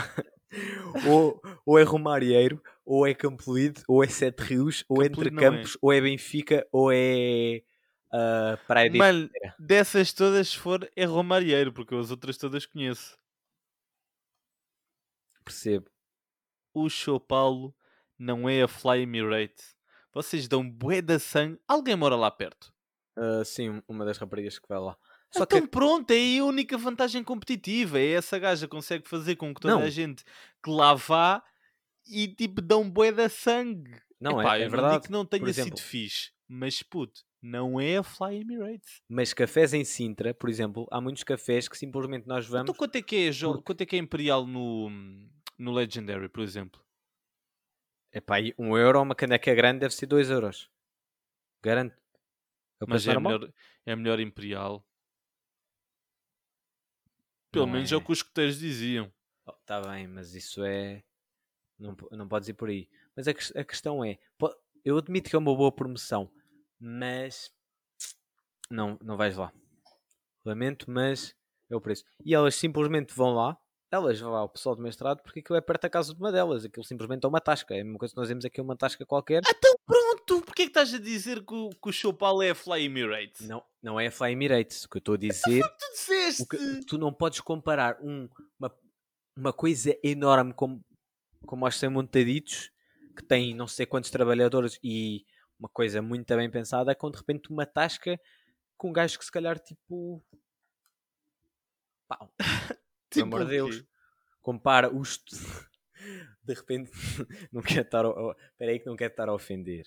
ou, 1.08 1.42
ou 1.66 1.80
é 1.80 1.84
Romarieiro, 1.84 2.62
ou 2.86 3.06
é 3.06 3.14
Campolide, 3.14 3.84
ou 3.88 4.04
é 4.04 4.08
Sete 4.08 4.42
Rios, 4.42 4.84
ou 4.88 5.02
é 5.02 5.06
Entre 5.06 5.30
Campolide 5.30 5.46
é. 5.46 5.50
Campos, 5.50 5.78
ou 5.82 5.94
é 5.94 6.02
Benfica, 6.02 6.68
ou 6.72 6.92
é 6.92 7.62
ah, 8.12 8.58
Praia 8.68 8.90
de 8.90 8.98
Mano, 8.98 9.30
dessas 9.58 10.12
todas, 10.12 10.50
se 10.50 10.58
for, 10.58 10.90
é 10.96 11.06
Romarieiro, 11.06 11.72
porque 11.72 11.96
as 11.96 12.12
outras 12.12 12.38
todas 12.38 12.66
conheço. 12.66 13.18
Percebo. 15.44 15.90
O 16.74 16.90
show 16.90 17.20
Paulo 17.20 17.76
não 18.18 18.50
é 18.50 18.64
a 18.64 18.68
Fly 18.68 19.02
Emirates. 19.02 19.76
Vocês 20.14 20.48
dão 20.48 20.70
bué 20.70 21.02
da 21.02 21.20
sangue. 21.20 21.60
Alguém 21.68 21.96
mora 21.96 22.16
lá 22.16 22.32
perto. 22.32 22.74
Ah, 23.16 23.44
sim, 23.44 23.82
uma 23.88 24.06
das 24.06 24.18
raparigas 24.18 24.58
que 24.58 24.68
vai 24.68 24.80
lá. 24.80 24.98
Só 25.32 25.44
então 25.44 25.62
que 25.62 25.68
pronto, 25.68 26.10
é 26.12 26.16
aí 26.16 26.40
a 26.40 26.44
única 26.46 26.78
vantagem 26.78 27.24
competitiva. 27.24 28.00
É 28.00 28.12
essa 28.14 28.40
gaja 28.40 28.68
consegue 28.68 29.08
fazer 29.08 29.36
com 29.36 29.54
que 29.54 29.62
toda 29.62 29.76
Não. 29.76 29.82
a 29.84 29.90
gente 29.90 30.24
que 30.64 30.70
lá 30.72 30.94
vá 30.96 31.44
e 32.08 32.28
tipo 32.28 32.62
dão 32.62 32.90
bué 32.90 33.12
da 33.12 33.30
sangue. 33.30 34.00
não 34.20 34.42
Epá, 34.42 34.58
é, 34.58 34.62
é 34.62 34.66
eu 34.66 34.66
não 34.66 34.72
verdade. 34.72 34.94
digo 34.96 35.06
que 35.06 35.12
não 35.12 35.26
tenha 35.26 35.48
exemplo- 35.48 35.78
sido 35.78 35.86
fixe, 35.88 36.32
mas 36.48 36.82
puto, 36.82 37.22
não 37.42 37.80
é 37.80 37.98
a 37.98 38.04
Fly 38.04 38.42
Emirates. 38.42 39.02
Mas 39.08 39.34
cafés 39.34 39.74
em 39.74 39.84
Sintra, 39.86 40.34
por 40.34 40.50
exemplo, 40.50 40.88
há 40.92 41.00
muitos 41.00 41.24
cafés 41.24 41.68
que 41.70 41.78
simplesmente 41.78 42.28
nós 42.28 42.48
vamos. 42.48 42.64
Então 42.64 42.76
quanto 42.76 42.96
é 42.96 43.02
que 43.02 43.28
é, 43.28 43.32
Jo- 43.32 43.52
porque- 43.54 43.64
quanto 43.66 43.82
é, 43.82 43.86
que 43.86 43.96
é 43.96 44.00
Imperial 44.00 44.46
no, 44.48 44.90
no 45.60 45.72
Legendary, 45.72 46.28
por 46.28 46.42
exemplo? 46.42 46.82
Epá, 48.12 48.38
aí 48.38 48.54
um 48.58 48.76
euro, 48.76 49.00
uma 49.02 49.14
caneca 49.14 49.54
grande 49.54 49.80
deve 49.82 49.94
ser 49.94 50.08
2 50.08 50.30
euros. 50.32 50.68
Garanto. 51.62 51.96
É 52.82 52.86
o 52.86 52.90
Mas 52.90 53.08
é 53.08 53.18
melhor, 53.20 53.54
é 53.86 53.96
melhor 53.96 54.20
Imperial. 54.20 54.84
Pelo 57.52 57.66
Não 57.66 57.74
menos 57.74 57.92
é 57.92 57.96
o 57.96 58.00
é. 58.00 58.04
que 58.04 58.12
os 58.12 58.20
escuteiros 58.20 58.60
diziam. 58.60 59.12
Está 59.62 59.82
bem, 59.82 60.08
mas 60.08 60.36
isso 60.36 60.64
é. 60.64 61.04
Não, 61.78 61.96
não 62.12 62.28
podes 62.28 62.50
ir 62.50 62.54
por 62.54 62.70
aí. 62.70 62.90
Mas 63.16 63.28
a, 63.28 63.32
a 63.32 63.64
questão 63.64 64.04
é: 64.04 64.20
eu 64.86 64.98
admito 64.98 65.30
que 65.30 65.36
é 65.36 65.40
uma 65.40 65.56
boa 65.56 65.72
promoção, 65.72 66.32
mas. 66.80 67.52
Não, 68.70 68.98
não 69.02 69.18
vais 69.18 69.36
lá. 69.36 69.52
Lamento, 70.46 70.90
mas 70.90 71.36
é 71.70 71.76
o 71.76 71.82
preço. 71.82 72.04
E 72.24 72.34
elas 72.34 72.56
simplesmente 72.56 73.14
vão 73.14 73.34
lá, 73.34 73.58
elas 73.92 74.20
vão 74.20 74.32
lá, 74.32 74.44
o 74.44 74.50
pessoal 74.50 74.76
do 74.76 74.82
mestrado, 74.82 75.22
porque 75.22 75.40
aquilo 75.40 75.58
é 75.58 75.62
perto 75.62 75.82
da 75.82 75.90
casa 75.90 76.14
de 76.14 76.20
uma 76.20 76.32
delas. 76.32 76.66
Aquilo 76.66 76.84
simplesmente 76.84 77.26
é 77.26 77.28
uma 77.28 77.42
tasca. 77.42 77.76
É 77.76 77.82
a 77.82 77.84
mesma 77.84 77.98
coisa 77.98 78.14
que 78.14 78.20
nós 78.20 78.30
vemos 78.30 78.46
aqui 78.46 78.62
uma 78.62 78.76
tasca 78.76 79.06
qualquer. 79.06 79.42
Então 79.48 79.69
pronto, 80.30 80.46
porquê 80.46 80.62
é 80.64 80.66
que 80.66 80.70
estás 80.72 80.94
a 80.94 81.00
dizer 81.00 81.46
que 81.46 81.54
o, 81.54 81.70
que 81.70 81.90
o 81.90 81.92
Chopal 81.92 82.42
é 82.42 82.52
a 82.52 82.56
Fly 82.56 82.86
Emirates? 82.86 83.48
Não, 83.48 83.64
não 83.82 84.00
é 84.00 84.08
a 84.08 84.12
Fly 84.12 84.32
Emirates. 84.32 84.86
O 84.86 84.90
que 84.90 84.98
eu 84.98 85.00
estou 85.00 85.16
a 85.16 85.18
dizer. 85.18 85.62
Tu 85.62 85.92
disseste! 85.92 86.46
que- 86.48 86.86
tu 86.86 86.98
não 86.98 87.14
podes 87.14 87.40
comparar 87.42 87.98
um- 88.02 88.30
uma, 88.60 88.76
uma 89.36 89.54
coisa 89.54 89.98
enorme 90.04 90.54
como, 90.54 90.84
como 91.46 91.66
os 91.68 91.76
ser 91.76 91.90
montaditos, 91.90 92.72
que 93.16 93.24
tem 93.24 93.54
não 93.54 93.68
sei 93.68 93.86
quantos 93.86 94.10
trabalhadores 94.10 94.80
e 94.84 95.26
uma 95.60 95.68
coisa 95.70 96.02
muito 96.02 96.34
bem 96.36 96.50
pensada, 96.50 96.96
com 96.96 97.12
de 97.12 97.18
repente 97.18 97.50
uma 97.50 97.66
tasca 97.66 98.20
com 98.78 98.90
um 98.90 98.94
gajo 98.94 99.20
que 99.20 99.26
se 99.26 99.32
calhar 99.32 99.60
tipo. 99.60 100.24
Pá, 102.08 102.28
pelo 103.10 103.26
amor 103.26 103.44
de 103.46 103.52
Deus. 103.52 103.84
compara 104.42 104.94
os. 104.94 105.22
De 106.44 106.54
repente, 106.54 106.90
não 107.52 107.62
quero 107.62 107.82
estar. 107.82 108.06
Espera 108.52 108.72
aí 108.72 108.80
que 108.80 108.86
não 108.86 108.96
quero 108.96 109.12
estar 109.12 109.28
a 109.28 109.34
ofender. 109.34 109.86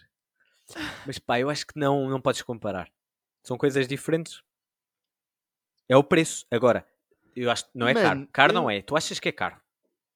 Mas 1.07 1.19
pá, 1.19 1.39
eu 1.41 1.49
acho 1.51 1.67
que 1.67 1.79
não, 1.79 2.09
não 2.09 2.21
podes 2.21 2.43
comparar. 2.43 2.91
São 3.45 3.57
coisas 3.59 3.87
diferentes. 3.89 4.43
É 5.89 5.97
o 5.97 6.05
preço. 6.05 6.47
Agora, 6.51 6.87
eu 7.35 7.51
acho 7.51 7.65
que 7.65 7.71
não 7.75 7.89
é 7.89 7.95
caro. 7.95 8.09
Mano, 8.21 8.29
Caro 8.33 8.53
eu- 8.53 8.55
não 8.55 8.71
é. 8.71 8.83
Tu 8.83 8.97
achas 8.97 9.19
que 9.21 9.29
é 9.29 9.33
caro? 9.33 9.61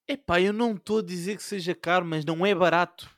Epá, 0.09 0.41
eu 0.41 0.53
não 0.53 0.75
estou 0.75 0.99
a 1.01 1.03
dizer 1.03 1.37
que 1.37 1.43
seja 1.43 1.75
caro, 1.75 2.05
mas 2.07 2.25
não 2.25 2.47
é 2.47 2.55
barato. 2.55 3.11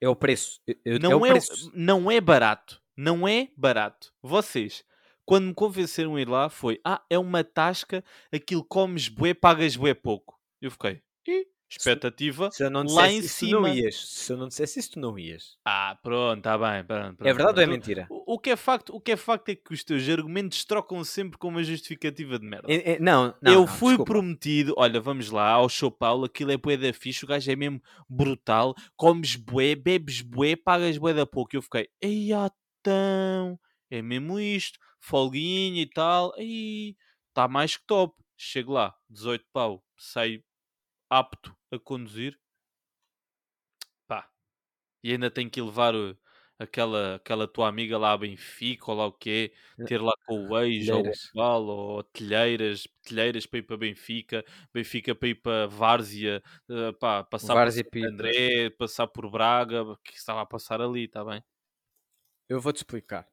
É 0.00 0.08
o 0.08 0.14
preço. 0.16 0.60
Eu- 0.84 0.98
Não 0.98 1.12
é 1.12 1.16
o 1.16 1.26
é, 1.26 1.30
preço. 1.30 1.70
não 1.74 2.10
é 2.10 2.20
barato. 2.20 2.82
Não 2.96 3.26
é 3.26 3.48
barato. 3.56 4.12
Vocês, 4.22 4.84
quando 5.24 5.46
me 5.46 5.54
convenceram 5.54 6.16
a 6.16 6.20
ir 6.20 6.28
lá, 6.28 6.48
foi: 6.50 6.78
ah, 6.84 7.02
é 7.08 7.18
uma 7.18 7.42
tasca, 7.42 8.04
aquilo 8.32 8.64
comes 8.64 9.08
bué, 9.08 9.32
pagas 9.34 9.76
bué 9.76 9.94
pouco. 9.94 10.38
Eu 10.60 10.70
fiquei, 10.70 11.02
"Ih, 11.26 11.46
expectativa 11.78 12.50
Se 12.50 12.64
eu 12.64 12.70
não 12.70 12.82
lá 12.84 13.08
em 13.08 13.20
tu 13.20 13.22
não 13.24 13.28
cima. 13.28 13.68
ias. 13.70 13.96
Se 14.08 14.32
eu 14.32 14.36
não 14.36 14.48
dissesse 14.48 14.80
isso, 14.80 14.92
tu 14.92 15.00
não 15.00 15.18
ias. 15.18 15.56
Ah, 15.64 15.98
pronto, 16.02 16.38
está 16.38 16.58
bem. 16.58 16.84
Pronto, 16.84 17.12
É 17.26 17.32
pronto, 17.32 17.36
verdade 17.36 17.58
ou 17.58 17.62
é 17.62 17.66
pronto. 17.66 17.78
mentira? 17.78 18.06
O, 18.10 18.34
o 18.34 18.38
que 18.38 18.50
é 18.50 18.56
facto, 18.56 18.94
o 18.94 19.00
que 19.00 19.12
é 19.12 19.16
facto 19.16 19.48
é 19.50 19.54
que 19.54 19.72
os 19.72 19.84
teus 19.84 20.08
argumentos 20.08 20.64
trocam 20.64 21.02
sempre 21.04 21.38
com 21.38 21.48
uma 21.48 21.62
justificativa 21.62 22.38
de 22.38 22.46
merda. 22.46 22.66
É- 22.72 22.92
é- 22.94 22.98
não, 22.98 23.34
não. 23.42 23.52
eu 23.52 23.60
não, 23.60 23.66
fui 23.66 23.90
desculpa. 23.90 24.12
prometido, 24.12 24.74
olha, 24.76 25.00
vamos 25.00 25.30
lá, 25.30 25.50
ao 25.50 25.68
show 25.68 25.90
Paulo, 25.90 26.24
aquilo 26.24 26.50
é 26.52 26.56
bué 26.56 26.76
da 26.76 26.92
fixe, 26.92 27.24
o 27.24 27.28
gajo 27.28 27.50
é 27.50 27.56
mesmo 27.56 27.80
brutal, 28.08 28.74
comes 28.96 29.36
bué, 29.36 29.74
bebes 29.74 30.20
bué, 30.22 30.56
pagas 30.56 30.98
bué 30.98 31.14
da 31.14 31.26
pouco. 31.26 31.54
Eu 31.56 31.62
fiquei, 31.62 31.88
ei, 32.00 32.30
então, 32.80 33.58
é 33.90 34.00
mesmo 34.02 34.40
isto, 34.40 34.78
folguinha 35.00 35.82
e 35.82 35.86
tal, 35.86 36.32
aí, 36.36 36.96
está 37.28 37.46
mais 37.46 37.76
que 37.76 37.84
top. 37.86 38.14
Chego 38.36 38.72
lá, 38.72 38.94
18 39.10 39.44
pau, 39.52 39.84
saio 39.98 40.42
apto 41.10 41.56
a 41.72 41.78
conduzir, 41.78 42.40
pá, 44.06 44.30
e 45.04 45.12
ainda 45.12 45.30
tenho 45.30 45.50
que 45.50 45.62
levar 45.62 45.94
o- 45.96 46.18
aquela, 46.58 47.16
aquela 47.16 47.48
tua 47.48 47.68
amiga 47.68 47.98
lá 47.98 48.12
a 48.14 48.18
Benfica, 48.18 48.90
ou 48.90 48.96
lá 48.98 49.06
o 49.06 49.12
quê, 49.14 49.54
ter 49.84 50.00
lá 50.02 50.12
com 50.26 50.48
o 50.48 50.58
ex, 50.60 50.90
ou 50.90 51.12
o. 51.12 51.20
Oval, 51.34 51.64
ou 51.66 52.04
telheiras, 52.04 52.84
telheiras 53.02 53.46
para 53.46 53.60
ir 53.60 53.62
para 53.64 53.76
Benfica, 53.78 54.44
Benfica 54.74 55.14
para 55.14 55.28
ir 55.28 55.36
para 55.36 55.66
Várzea, 55.68 56.42
eh, 56.70 56.92
pá, 57.00 57.24
passar 57.24 57.56
Várzea 57.56 57.84
por 57.84 57.98
André, 58.08 58.70
passar 58.78 59.08
por 59.08 59.30
Braga, 59.30 59.84
que 60.04 60.14
estava 60.16 60.42
a 60.42 60.46
passar 60.46 60.80
ali, 60.82 61.04
está 61.06 61.24
bem? 61.24 61.42
Eu 62.50 62.60
vou-te 62.60 62.76
explicar. 62.76 63.26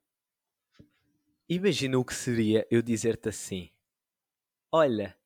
Imagina 1.49 1.97
o 1.99 2.05
que 2.05 2.13
seria 2.13 2.65
eu 2.71 2.81
dizer-te 2.81 3.27
assim: 3.27 3.69
Olha, 4.71 5.17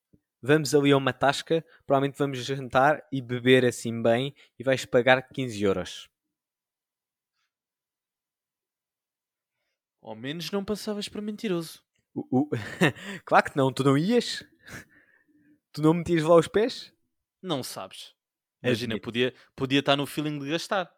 vamos 0.41 0.73
ali 0.73 0.91
a 0.91 0.97
uma 0.97 1.13
tasca, 1.13 1.63
provavelmente 1.85 2.17
vamos 2.17 2.43
jantar 2.45 3.05
e 3.11 3.21
beber 3.21 3.65
assim 3.65 4.01
bem 4.01 4.33
e 4.59 4.63
vais 4.63 4.85
pagar 4.85 5.21
15 5.29 5.61
euros. 5.63 6.09
Ao 10.01 10.15
menos 10.15 10.49
não 10.51 10.65
passavas 10.65 11.07
para 11.07 11.21
mentiroso. 11.21 11.81
O- 12.13 12.41
o- 12.41 12.49
claro 13.25 13.51
que 13.51 13.57
não, 13.57 13.71
tu 13.71 13.83
não 13.83 13.97
ias? 13.97 14.43
Tu 15.71 15.81
não 15.81 15.93
metias 15.93 16.23
lá 16.23 16.35
os 16.35 16.47
pés? 16.47 16.91
Não 17.41 17.63
sabes. 17.63 18.13
Imagina, 18.63 18.93
Admito. 18.93 19.03
podia, 19.05 19.33
podia 19.55 19.79
estar 19.79 19.95
no 19.95 20.05
feeling 20.05 20.37
de 20.39 20.49
gastar. 20.49 20.91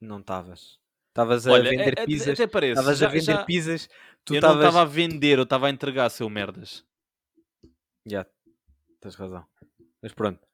Não 0.00 0.20
estavas. 0.20 0.78
Estavas 1.08 1.46
a 1.46 1.52
Olha, 1.52 1.70
vender 1.70 1.98
é- 1.98 2.04
pizzas. 2.06 2.38
Estavas 2.38 2.98
já- 2.98 3.06
a 3.06 3.10
vender 3.10 3.24
já- 3.24 3.44
pizzas. 3.44 3.88
Tu 4.24 4.34
eu 4.34 4.40
não 4.40 4.48
estavas. 4.50 4.66
estava 4.66 4.82
a 4.82 4.84
vender, 4.84 5.38
eu 5.38 5.44
estava 5.44 5.66
a 5.66 5.70
entregar, 5.70 6.08
seu 6.10 6.28
merdas. 6.28 6.84
Já, 8.06 8.24
tens 9.00 9.14
razão. 9.16 9.44
Mas 10.00 10.12
pronto. 10.14 10.46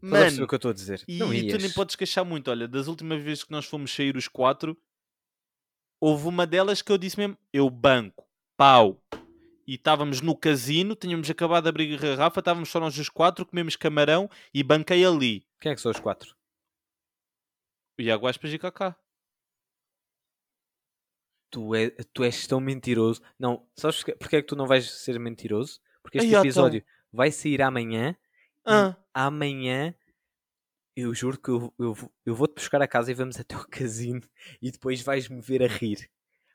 Mano, 0.00 0.44
o 0.44 0.46
que 0.46 0.54
eu 0.54 0.56
estou 0.56 0.70
a 0.70 0.74
dizer? 0.74 1.02
E, 1.08 1.16
não 1.16 1.32
e 1.32 1.48
tu 1.48 1.56
nem 1.56 1.72
podes 1.72 1.96
queixar 1.96 2.24
muito. 2.26 2.50
Olha, 2.50 2.68
das 2.68 2.88
últimas 2.88 3.22
vezes 3.22 3.42
que 3.42 3.50
nós 3.50 3.64
fomos 3.64 3.94
sair 3.94 4.14
os 4.16 4.28
quatro, 4.28 4.76
houve 5.98 6.28
uma 6.28 6.46
delas 6.46 6.82
que 6.82 6.92
eu 6.92 6.98
disse 6.98 7.18
mesmo: 7.18 7.38
eu 7.50 7.70
banco, 7.70 8.28
pau. 8.54 9.02
E 9.66 9.76
estávamos 9.76 10.20
no 10.20 10.36
casino, 10.36 10.94
tínhamos 10.94 11.30
acabado 11.30 11.62
de 11.62 11.70
abrir 11.70 11.94
a 11.94 11.98
garrafa, 11.98 12.40
estávamos 12.40 12.68
só 12.68 12.78
nós 12.78 12.98
os 12.98 13.08
quatro, 13.08 13.46
comemos 13.46 13.76
camarão 13.76 14.28
e 14.52 14.62
banquei 14.62 15.02
ali. 15.06 15.46
Quem 15.58 15.72
é 15.72 15.74
que 15.74 15.80
são 15.80 15.90
os 15.90 15.98
quatro? 15.98 16.36
O 17.98 18.02
Iago 18.02 18.26
Aspas 18.26 18.52
e 18.52 18.58
Kaká. 18.58 18.94
Tu, 21.50 21.74
é, 21.74 21.90
tu 22.12 22.24
és 22.24 22.46
tão 22.46 22.60
mentiroso. 22.60 23.22
Não, 23.38 23.66
sabes 23.74 24.02
porque 24.02 24.36
é 24.36 24.42
que 24.42 24.48
tu 24.48 24.56
não 24.56 24.66
vais 24.66 24.90
ser 24.90 25.18
mentiroso? 25.18 25.80
Porque 26.04 26.18
este 26.18 26.34
Ai, 26.36 26.40
episódio 26.42 26.84
vai 27.10 27.32
sair 27.32 27.60
amanhã. 27.62 28.14
e 28.66 28.70
Ah, 28.70 28.96
Amanhã, 29.12 29.94
eu 30.96 31.12
juro 31.14 31.40
que 31.40 31.48
eu, 31.50 31.72
eu, 31.78 31.94
vou- 31.94 32.12
eu 32.26 32.34
vou-te 32.34 32.54
buscar 32.54 32.80
a 32.82 32.86
casa 32.86 33.10
e 33.10 33.14
vamos 33.14 33.38
até 33.40 33.54
ao 33.54 33.66
casino. 33.66 34.20
E 34.62 34.70
depois 34.70 35.00
vais-me 35.02 35.40
ver 35.40 35.62
a 35.62 35.66
rir. 35.66 36.08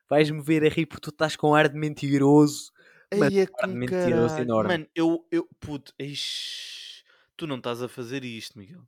Vais-me 0.10 0.42
ver 0.42 0.64
a 0.66 0.70
rir 0.70 0.86
porque 0.86 1.02
tu 1.02 1.10
estás 1.10 1.36
com 1.36 1.54
ar 1.56 1.68
de 1.68 1.78
mentiroso. 1.78 2.72
Ai, 3.12 3.40
é 3.40 3.48
com 3.48 3.68
mentiroso 3.68 4.36
caralho. 4.36 4.42
enorme. 4.44 4.70
Mano, 4.72 4.88
eu, 4.96 5.28
eu, 5.32 5.48
puto, 5.60 5.94
ixi, 5.98 7.04
tu 7.36 7.48
não 7.48 7.58
estás 7.58 7.82
a 7.82 7.90
fazer 7.90 8.24
isto, 8.24 8.58
Miguel. 8.58 8.82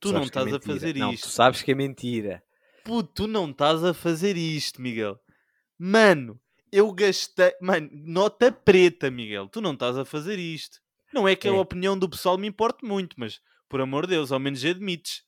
Tu 0.00 0.12
não 0.12 0.24
Sabes 0.24 0.30
que 0.30 0.38
é 0.38 0.42
estás 0.42 0.46
a 0.46 0.58
mentira. 0.58 0.74
fazer 0.80 0.96
não, 0.98 1.12
isto. 1.12 1.22
Tu 1.24 1.30
sabes 1.30 1.62
que 1.62 1.72
é 1.72 1.74
mentira. 1.74 2.42
Puto, 2.84 3.12
tu 3.14 3.26
não 3.26 3.50
estás 3.50 3.82
a 3.82 3.92
fazer 3.94 4.36
isto, 4.36 4.80
Miguel. 4.82 5.18
Mano, 5.78 6.40
eu 6.72 6.92
gastei. 6.92 7.54
Mano, 7.60 7.88
nota 7.92 8.50
preta, 8.52 9.10
Miguel. 9.10 9.48
Tu 9.48 9.60
não 9.60 9.72
estás 9.74 9.96
a 9.98 10.04
fazer 10.04 10.38
isto. 10.38 10.80
Não 11.12 11.26
é 11.26 11.34
que 11.34 11.48
a 11.48 11.52
É. 11.52 11.54
opinião 11.54 11.98
do 11.98 12.08
pessoal 12.08 12.36
me 12.38 12.46
importe 12.46 12.84
muito, 12.84 13.14
mas 13.18 13.40
por 13.68 13.80
amor 13.80 14.06
de 14.06 14.14
Deus, 14.14 14.30
ao 14.32 14.38
menos 14.38 14.64
admites. 14.64 15.24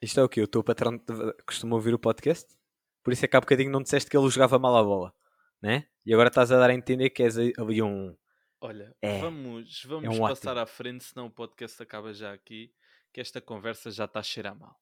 Isto 0.00 0.20
é 0.20 0.22
o 0.24 0.28
quê? 0.28 0.42
O 0.42 0.46
teu 0.48 0.62
patrão 0.62 0.98
costuma 1.46 1.76
ouvir 1.76 1.94
o 1.94 1.98
podcast? 1.98 2.54
Por 3.02 3.12
isso 3.12 3.24
é 3.24 3.28
que 3.28 3.36
há 3.36 3.40
bocadinho 3.40 3.70
não 3.70 3.82
disseste 3.82 4.10
que 4.10 4.16
ele 4.16 4.28
jogava 4.30 4.58
mal 4.58 4.76
a 4.76 4.82
bola. 4.82 5.14
Né? 5.62 5.86
E 6.04 6.12
agora 6.12 6.28
estás 6.28 6.52
a 6.52 6.58
dar 6.58 6.70
a 6.70 6.74
entender 6.74 7.10
que 7.10 7.22
és 7.22 7.36
ali 7.38 7.80
um. 7.82 8.14
Olha, 8.60 8.94
É. 9.00 9.18
vamos, 9.20 9.82
vamos 9.84 10.16
um 10.16 10.20
passar 10.20 10.50
ótimo. 10.52 10.62
à 10.62 10.66
frente, 10.66 11.04
senão 11.04 11.26
o 11.26 11.30
podcast 11.30 11.82
acaba 11.82 12.12
já 12.12 12.32
aqui. 12.32 12.72
Que 13.12 13.20
esta 13.20 13.40
conversa 13.40 13.90
já 13.90 14.06
está 14.06 14.20
a 14.20 14.22
cheirar 14.22 14.58
mal. 14.58 14.76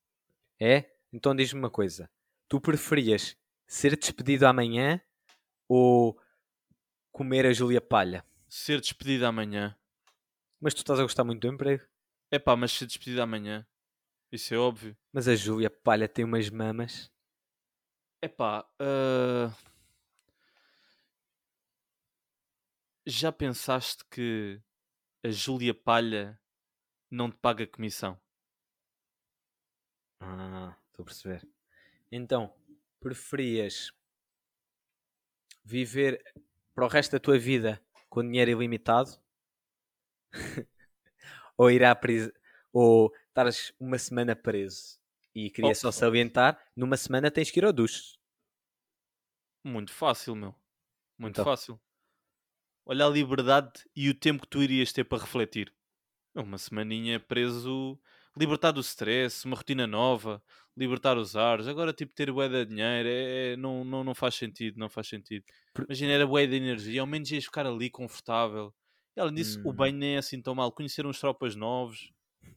É? 0.60 0.90
Então 1.12 1.34
diz-me 1.36 1.58
uma 1.58 1.70
coisa. 1.70 2.08
Tu 2.48 2.60
preferias 2.60 3.36
ser 3.66 3.96
despedido 3.96 4.46
amanhã 4.46 5.00
ou 5.72 6.20
comer 7.10 7.46
a 7.46 7.52
Júlia 7.52 7.80
Palha? 7.80 8.24
Ser 8.48 8.80
despedido 8.80 9.26
amanhã. 9.26 9.74
Mas 10.60 10.74
tu 10.74 10.78
estás 10.78 11.00
a 11.00 11.02
gostar 11.02 11.24
muito 11.24 11.40
do 11.40 11.52
emprego. 11.52 11.84
É 12.30 12.38
pá, 12.38 12.54
mas 12.54 12.72
ser 12.72 12.86
despedido 12.86 13.22
amanhã. 13.22 13.66
Isso 14.30 14.54
é 14.54 14.58
óbvio. 14.58 14.96
Mas 15.12 15.28
a 15.28 15.34
Júlia 15.34 15.70
Palha 15.70 16.08
tem 16.08 16.24
umas 16.24 16.50
mamas. 16.50 17.10
É 18.20 18.28
pá, 18.28 18.68
ah, 18.78 19.50
já 23.06 23.32
pensaste 23.32 24.04
que 24.10 24.60
a 25.24 25.30
Júlia 25.30 25.74
Palha 25.74 26.38
não 27.10 27.30
te 27.30 27.36
paga 27.38 27.66
comissão? 27.66 28.20
Ah, 30.20 30.76
estou 30.86 31.02
a 31.02 31.06
perceber. 31.06 31.48
Então, 32.10 32.54
preferias 33.00 33.90
viver 35.64 36.22
para 36.74 36.84
o 36.84 36.88
resto 36.88 37.12
da 37.12 37.20
tua 37.20 37.38
vida 37.38 37.80
com 38.08 38.22
dinheiro 38.22 38.50
ilimitado 38.50 39.10
ou 41.56 41.70
ir 41.70 41.84
à 41.84 41.94
prisão 41.94 42.32
ou 42.72 43.12
estares 43.28 43.72
uma 43.78 43.98
semana 43.98 44.34
preso 44.34 44.98
e 45.34 45.50
queria 45.50 45.70
Oh. 45.70 45.74
só 45.74 45.90
salientar 45.92 46.58
numa 46.76 46.96
semana 46.96 47.30
tens 47.30 47.50
que 47.50 47.60
ir 47.60 47.64
ao 47.64 47.72
duche 47.72 48.16
Muito 49.64 49.92
fácil, 49.92 50.34
meu. 50.36 50.54
Muito 51.18 51.40
Então. 51.40 51.44
fácil. 51.44 51.80
Olha 52.84 53.06
a 53.06 53.08
liberdade 53.08 53.72
e 53.94 54.08
o 54.08 54.14
tempo 54.14 54.42
que 54.42 54.48
tu 54.48 54.62
irias 54.62 54.92
ter 54.92 55.02
para 55.04 55.18
refletir. 55.22 55.72
Uma 56.34 56.58
semaninha 56.58 57.20
preso, 57.20 57.98
libertar 58.36 58.72
do 58.72 58.80
stress, 58.80 59.44
uma 59.46 59.56
rotina 59.56 59.86
nova, 59.86 60.42
libertar 60.76 61.16
os 61.18 61.36
ares. 61.36 61.66
Agora, 61.66 61.92
tipo, 61.92 62.12
ter 62.14 62.32
bué 62.32 62.48
de 62.48 62.64
dinheiro 62.66 63.08
é, 63.08 63.52
é- 63.52 63.56
não, 63.56 63.84
não, 63.84 64.02
não 64.04 64.14
faz 64.14 64.34
sentido, 64.34 64.78
não 64.78 64.88
faz 64.88 65.08
sentido. 65.08 65.44
Imagina, 65.86 66.12
era 66.12 66.26
bué 66.26 66.46
de 66.46 66.56
energia, 66.56 67.00
ao 67.00 67.06
menos 67.06 67.30
ias 67.30 67.44
ficar 67.44 67.66
ali 67.66 67.90
confortável. 67.90 68.74
E 69.16 69.20
além 69.20 69.34
disso, 69.34 69.58
o 69.62 69.70
Hum. 69.70 69.74
banho 69.74 69.94
nem 69.96 70.14
é 70.14 70.18
assim 70.18 70.40
tão 70.40 70.54
mal. 70.54 70.72
Conheceram 70.72 71.10
os 71.10 71.20
tropas 71.20 71.54
novos. 71.54 72.10
Pá, 72.40 72.48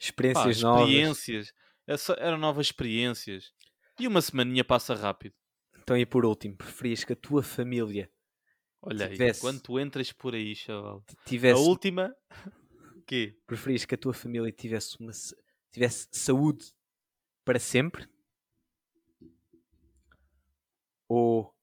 Experiências 0.00 0.62
novas. 0.62 0.88
experiências. 0.88 1.52
Essa- 1.86 2.14
eram 2.18 2.38
novas 2.38 2.66
experiências. 2.66 3.52
E 3.98 4.06
uma 4.06 4.20
semaninha 4.22 4.64
passa 4.64 4.94
rápido. 4.94 5.34
Então, 5.78 5.96
e 5.96 6.06
por 6.06 6.24
último, 6.24 6.56
preferias 6.56 7.04
que 7.04 7.12
a 7.12 7.16
tua 7.16 7.42
família 7.42 8.10
Olha 8.80 9.06
aí, 9.06 9.16
Tivesse- 9.16 9.40
quando 9.40 9.60
tu 9.60 9.78
entras 9.80 10.12
por 10.12 10.34
aí, 10.36 10.54
chaval. 10.54 11.04
tivesse 11.26 11.60
A 11.60 11.64
última. 11.64 12.14
Quê? 13.08 13.34
preferias 13.46 13.86
que 13.86 13.94
a 13.94 13.98
tua 13.98 14.12
família 14.12 14.52
tivesse 14.52 15.00
uma 15.00 15.12
tivesse 15.72 16.08
saúde 16.12 16.66
para 17.42 17.58
sempre 17.58 18.06
ou 21.08 21.54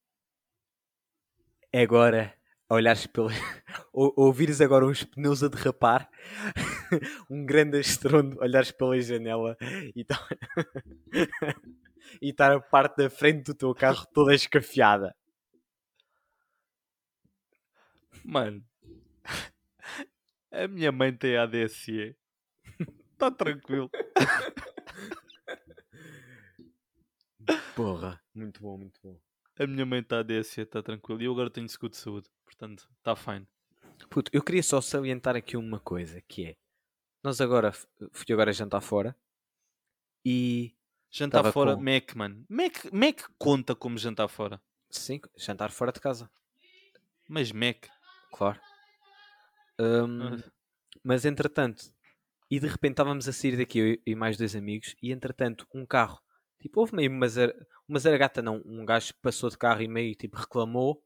é 1.72 1.82
agora 1.82 2.34
olhares 2.68 3.06
pelo 3.06 3.28
ou 3.92 4.12
ou 4.16 4.26
ouvires 4.26 4.60
agora 4.60 4.84
uns 4.84 5.04
pneus 5.04 5.44
a 5.44 5.48
derrapar 5.48 6.10
um 7.30 7.46
grande 7.46 7.78
estrondo 7.78 8.36
olhares 8.40 8.72
pela 8.72 9.00
janela 9.00 9.56
e 9.94 10.04
tá... 10.04 10.28
e 12.20 12.30
estar 12.30 12.52
a 12.52 12.60
parte 12.60 12.96
da 12.96 13.08
frente 13.08 13.44
do 13.44 13.54
teu 13.54 13.72
carro 13.72 14.04
toda 14.12 14.34
escafiada 14.34 15.14
Mano. 18.24 18.64
A 20.64 20.68
minha 20.68 20.90
mãe 20.92 21.12
tem 21.14 21.36
ADSE. 21.36 22.16
Está 23.12 23.30
tranquilo. 23.30 23.90
porra 27.74 28.20
muito 28.34 28.60
bom 28.60 28.76
muito 28.78 29.00
bom 29.02 29.18
A 29.58 29.66
minha 29.66 29.86
mãe 29.86 30.00
está 30.00 30.18
ADSE, 30.20 30.60
está 30.62 30.82
tranquilo. 30.82 31.22
E 31.22 31.24
eu 31.26 31.32
agora 31.32 31.50
tenho 31.50 31.68
seguro 31.68 31.90
de 31.90 31.96
saúde. 31.96 32.28
Portanto, 32.44 32.88
está 32.98 33.14
fine. 33.16 33.46
Puto, 34.10 34.30
eu 34.34 34.42
queria 34.42 34.62
só 34.62 34.80
salientar 34.80 35.34
aqui 35.36 35.56
uma 35.56 35.80
coisa, 35.80 36.20
que 36.22 36.44
é 36.46 36.56
nós 37.22 37.40
agora 37.40 37.72
fui 37.72 38.32
agora 38.32 38.52
jantar 38.52 38.80
fora 38.80 39.16
e 40.24 40.72
Jantar 41.10 41.38
Tava 41.38 41.52
fora, 41.52 41.74
com- 41.74 41.82
Mac, 41.82 42.14
mano. 42.14 42.44
Mac, 42.48 42.84
Mac 42.92 43.22
conta 43.38 43.74
como 43.74 43.96
jantar 43.96 44.28
fora. 44.28 44.60
sim, 44.90 45.18
jantar 45.36 45.70
fora 45.70 45.90
de 45.92 45.98
casa, 46.00 46.28
Mas 47.28 47.50
Mac. 47.52 47.86
claro. 48.32 48.60
Ah. 49.78 50.06
mas 51.04 51.24
entretanto, 51.24 51.84
e 52.50 52.58
de 52.60 52.66
repente 52.66 52.92
estávamos 52.92 53.28
a 53.28 53.32
sair 53.32 53.56
daqui 53.56 53.78
eu 53.78 53.98
e 54.06 54.14
mais 54.14 54.36
dois 54.36 54.56
amigos, 54.56 54.94
e 55.02 55.12
entretanto 55.12 55.66
um 55.74 55.84
carro, 55.86 56.20
tipo, 56.60 56.80
houve 56.80 56.94
meio 56.94 57.10
uma, 57.10 57.28
zar, 57.28 57.52
uma 57.88 57.98
zaragata, 57.98 58.42
não, 58.42 58.62
um 58.64 58.84
gajo 58.84 59.12
passou 59.22 59.50
de 59.50 59.58
carro 59.58 59.82
e 59.82 59.88
meio 59.88 60.14
tipo 60.14 60.36
reclamou, 60.36 61.02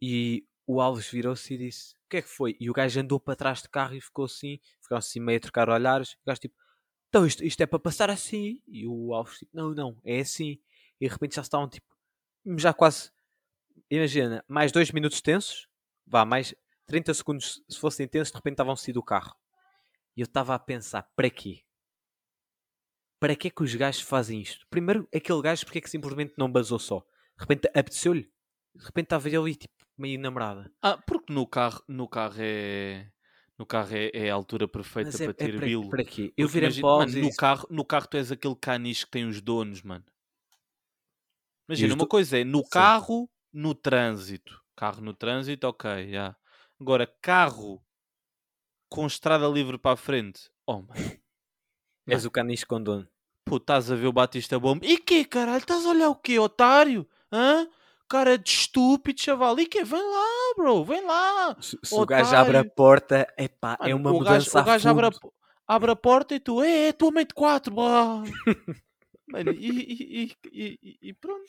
e 0.00 0.46
o 0.66 0.80
Alves 0.80 1.10
virou-se 1.10 1.54
e 1.54 1.58
disse: 1.58 1.94
O 1.94 2.08
que 2.10 2.18
é 2.18 2.22
que 2.22 2.28
foi? 2.28 2.56
E 2.60 2.70
o 2.70 2.72
gajo 2.72 3.00
andou 3.00 3.18
para 3.18 3.34
trás 3.34 3.62
de 3.62 3.68
carro 3.70 3.94
e 3.94 4.00
ficou 4.00 4.26
assim, 4.26 4.60
ficou 4.82 4.98
assim 4.98 5.18
meio 5.18 5.38
a 5.38 5.40
trocar 5.40 5.68
olhares. 5.70 6.12
O 6.12 6.26
gajo 6.26 6.40
tipo: 6.40 6.54
Então 7.08 7.26
isto, 7.26 7.42
isto 7.44 7.60
é 7.62 7.66
para 7.66 7.78
passar 7.78 8.10
assim? 8.10 8.62
E 8.68 8.86
o 8.86 9.14
Alves 9.14 9.38
tipo: 9.38 9.50
Não, 9.56 9.74
não, 9.74 9.98
é 10.04 10.20
assim. 10.20 10.60
E 11.00 11.06
de 11.06 11.12
repente 11.12 11.36
já 11.36 11.42
estavam 11.42 11.68
tipo, 11.68 11.86
já 12.58 12.74
quase, 12.74 13.10
imagina, 13.90 14.44
mais 14.48 14.72
dois 14.72 14.90
minutos 14.92 15.20
tensos, 15.20 15.68
vá, 16.06 16.24
mais 16.24 16.54
30 16.88 17.12
segundos 17.14 17.62
se 17.68 17.78
fossem 17.78 18.08
tensos, 18.08 18.32
de 18.32 18.38
repente 18.38 18.54
estavam 18.54 18.72
a 18.72 18.76
sair 18.76 18.94
do 18.94 19.02
carro. 19.02 19.36
E 20.16 20.20
eu 20.20 20.24
estava 20.24 20.54
a 20.54 20.58
pensar: 20.58 21.02
Para 21.14 21.30
quê? 21.30 21.62
Para 23.20 23.36
que 23.36 23.48
é 23.48 23.50
que 23.50 23.62
os 23.62 23.74
gajos 23.74 24.00
fazem 24.00 24.40
isto? 24.40 24.66
Primeiro, 24.70 25.06
aquele 25.14 25.42
gajo, 25.42 25.64
porque 25.64 25.78
é 25.78 25.80
que 25.80 25.90
simplesmente 25.90 26.34
não 26.38 26.50
basou 26.50 26.78
só? 26.78 27.00
De 27.36 27.40
repente 27.42 27.66
apeteceu-lhe. 27.68 28.30
De 28.74 28.84
repente 28.84 29.06
estava 29.06 29.28
ele 29.28 29.54
tipo 29.54 29.74
meio 29.96 30.18
namorada. 30.18 30.72
Ah, 30.80 30.96
porque 30.96 31.32
no 31.32 31.46
carro, 31.46 31.82
no 31.86 32.08
carro 32.08 32.36
é. 32.38 33.10
No 33.58 33.66
carro 33.66 33.90
é, 33.92 34.10
é 34.14 34.30
a 34.30 34.34
altura 34.34 34.68
perfeita 34.68 35.10
é, 35.20 35.24
para 35.24 35.34
ter 35.34 35.54
é 35.56 35.58
bilo. 35.58 35.90
para 35.90 36.04
quê? 36.04 36.32
Eu 36.36 36.46
virei 36.48 36.68
imagina- 36.68 36.86
mano, 36.88 37.18
no, 37.20 37.34
carro, 37.34 37.66
no 37.68 37.84
carro 37.84 38.06
tu 38.06 38.16
és 38.16 38.30
aquele 38.30 38.54
caniche 38.54 39.04
que 39.04 39.10
tem 39.10 39.26
os 39.26 39.40
donos, 39.40 39.82
mano. 39.82 40.04
Imagina, 41.68 41.94
uma 41.94 42.04
do- 42.04 42.08
coisa 42.08 42.38
é 42.38 42.44
no 42.44 42.60
Sim. 42.62 42.68
carro, 42.70 43.28
no 43.52 43.74
trânsito. 43.74 44.62
Carro 44.76 45.00
no 45.02 45.12
trânsito, 45.12 45.66
ok, 45.66 46.08
já. 46.12 46.36
Agora, 46.80 47.06
carro 47.20 47.82
com 48.88 49.06
estrada 49.06 49.46
livre 49.48 49.78
para 49.78 49.92
a 49.92 49.96
frente. 49.96 50.50
Oh, 50.66 50.82
mano. 50.82 51.18
És 52.06 52.24
o 52.24 52.30
caniche 52.30 52.64
com 52.64 52.82
dono. 52.82 53.06
Pô, 53.44 53.56
estás 53.56 53.90
a 53.90 53.94
ver 53.94 54.06
o 54.06 54.12
Batista 54.12 54.58
Bomba. 54.58 54.84
E 54.84 54.98
que, 54.98 55.24
caralho? 55.24 55.58
Estás 55.58 55.84
a 55.84 55.90
olhar 55.90 56.08
o 56.08 56.16
quê, 56.16 56.38
otário? 56.38 57.06
Hã? 57.32 57.68
Cara 58.08 58.38
de 58.38 58.48
estúpido, 58.50 59.20
chaval. 59.20 59.58
E 59.58 59.66
que? 59.66 59.84
Vem 59.84 60.00
lá, 60.02 60.54
bro. 60.56 60.84
Vem 60.84 61.04
lá. 61.04 61.56
Se, 61.60 61.78
se 61.82 61.94
o 61.94 62.06
gajo 62.06 62.34
abre 62.34 62.56
a 62.56 62.64
porta, 62.64 63.26
epá, 63.36 63.76
é 63.80 63.92
Mano, 63.92 63.96
uma 63.96 64.10
o 64.10 64.18
gajo, 64.20 64.34
mudança 64.46 64.60
o 64.60 64.64
gajo 64.64 64.88
abre, 64.88 65.06
a, 65.06 65.10
abre 65.66 65.90
a 65.90 65.96
porta 65.96 66.34
e 66.34 66.40
tu, 66.40 66.62
é, 66.62 66.88
é 66.88 66.92
tua 66.92 67.12
quatro, 67.34 67.74
blá. 67.74 68.22
Mano, 69.28 69.52
e, 69.52 70.32
e, 70.32 70.32
e- 70.50 70.98
e 71.02 71.14
pronto. 71.14 71.44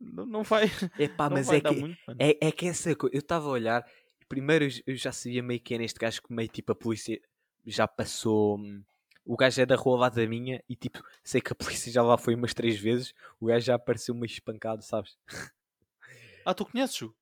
Não, 0.00 0.26
não 0.26 0.42
vai, 0.42 0.64
Epá, 0.98 1.28
não 1.28 1.36
mas 1.36 1.46
vai 1.46 1.58
é 1.58 1.60
que, 1.60 1.74
muito, 1.74 1.98
é, 2.18 2.48
é 2.48 2.52
que 2.52 2.66
essa 2.66 2.94
coisa. 2.94 3.14
Eu 3.14 3.20
estava 3.20 3.46
a 3.46 3.50
olhar, 3.50 3.86
primeiro 4.28 4.66
eu 4.86 4.94
já 4.94 5.12
sabia 5.12 5.42
meio 5.42 5.60
que 5.60 5.74
é 5.74 5.78
neste 5.78 5.98
gajo 5.98 6.22
que 6.22 6.32
meio 6.32 6.48
tipo 6.48 6.72
a 6.72 6.74
polícia 6.74 7.20
já 7.66 7.88
passou. 7.88 8.58
hum, 8.58 8.82
O 9.24 9.36
gajo 9.36 9.60
é 9.60 9.66
da 9.66 9.74
rua 9.76 9.98
lá 9.98 10.08
da 10.08 10.26
minha 10.26 10.62
e 10.68 10.76
tipo, 10.76 11.02
sei 11.24 11.40
que 11.40 11.52
a 11.52 11.56
polícia 11.56 11.90
já 11.90 12.02
lá 12.02 12.16
foi 12.18 12.34
umas 12.34 12.52
três 12.54 12.78
vezes. 12.78 13.12
O 13.40 13.46
gajo 13.46 13.64
já 13.66 13.74
apareceu 13.74 14.14
meio 14.14 14.26
espancado, 14.26 14.82
sabes? 14.82 15.16
Ah, 16.44 16.54
tu 16.54 16.64
conheces-o? 16.64 17.14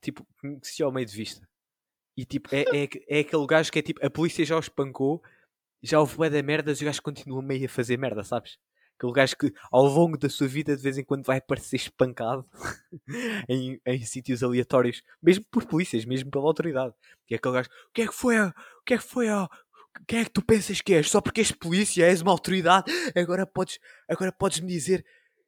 Tipo, 0.00 0.26
conhecia 0.40 0.84
ao 0.86 0.92
meio 0.92 1.06
de 1.06 1.16
vista. 1.16 1.48
E 2.16 2.24
tipo, 2.24 2.48
é, 2.54 2.62
é, 2.74 2.88
é 3.08 3.20
aquele 3.20 3.46
gajo 3.46 3.70
que 3.70 3.78
é 3.78 3.82
tipo, 3.82 4.04
a 4.04 4.10
polícia 4.10 4.44
já 4.44 4.56
o 4.56 4.60
espancou, 4.60 5.22
já 5.82 6.00
houve 6.00 6.16
bué 6.16 6.28
da 6.30 6.42
merdas 6.42 6.80
e 6.80 6.84
o 6.84 6.86
gajo 6.86 7.02
continua 7.02 7.42
meio 7.42 7.66
a 7.66 7.68
fazer 7.68 7.96
merda, 7.98 8.24
sabes? 8.24 8.58
Aquele 8.98 9.12
gajo 9.12 9.36
que 9.36 9.52
ao 9.70 9.84
longo 9.84 10.16
da 10.16 10.28
sua 10.28 10.48
vida 10.48 10.76
de 10.76 10.82
vez 10.82 10.96
em 10.96 11.04
quando 11.04 11.24
vai 11.24 11.40
parecer 11.40 11.76
espancado 11.76 12.44
em, 13.48 13.80
em 13.84 14.04
sítios 14.04 14.42
aleatórios, 14.42 15.02
mesmo 15.22 15.44
por 15.50 15.64
polícias, 15.66 16.04
mesmo 16.04 16.30
pela 16.30 16.44
autoridade. 16.44 16.94
Que 17.26 17.34
é 17.34 17.36
aquele 17.36 17.54
gajo, 17.54 17.68
o 17.88 17.92
que 17.92 18.02
é 18.02 18.06
que 18.06 18.14
foi? 18.14 18.40
O 18.40 18.52
que 18.86 18.94
é 18.94 18.98
que 18.98 19.04
foi? 19.04 19.28
ó? 19.30 19.46
Quem 20.06 20.20
é 20.20 20.24
que 20.24 20.30
tu 20.30 20.42
pensas 20.44 20.80
que 20.80 20.94
és? 20.94 21.08
Só 21.10 21.20
porque 21.20 21.40
és 21.40 21.52
polícia, 21.52 22.04
és 22.04 22.20
uma 22.20 22.30
autoridade, 22.32 22.90
agora 23.16 23.46
podes, 23.46 23.78
agora 24.08 24.30
podes 24.32 24.60
me 24.60 24.68
dizer 24.68 25.04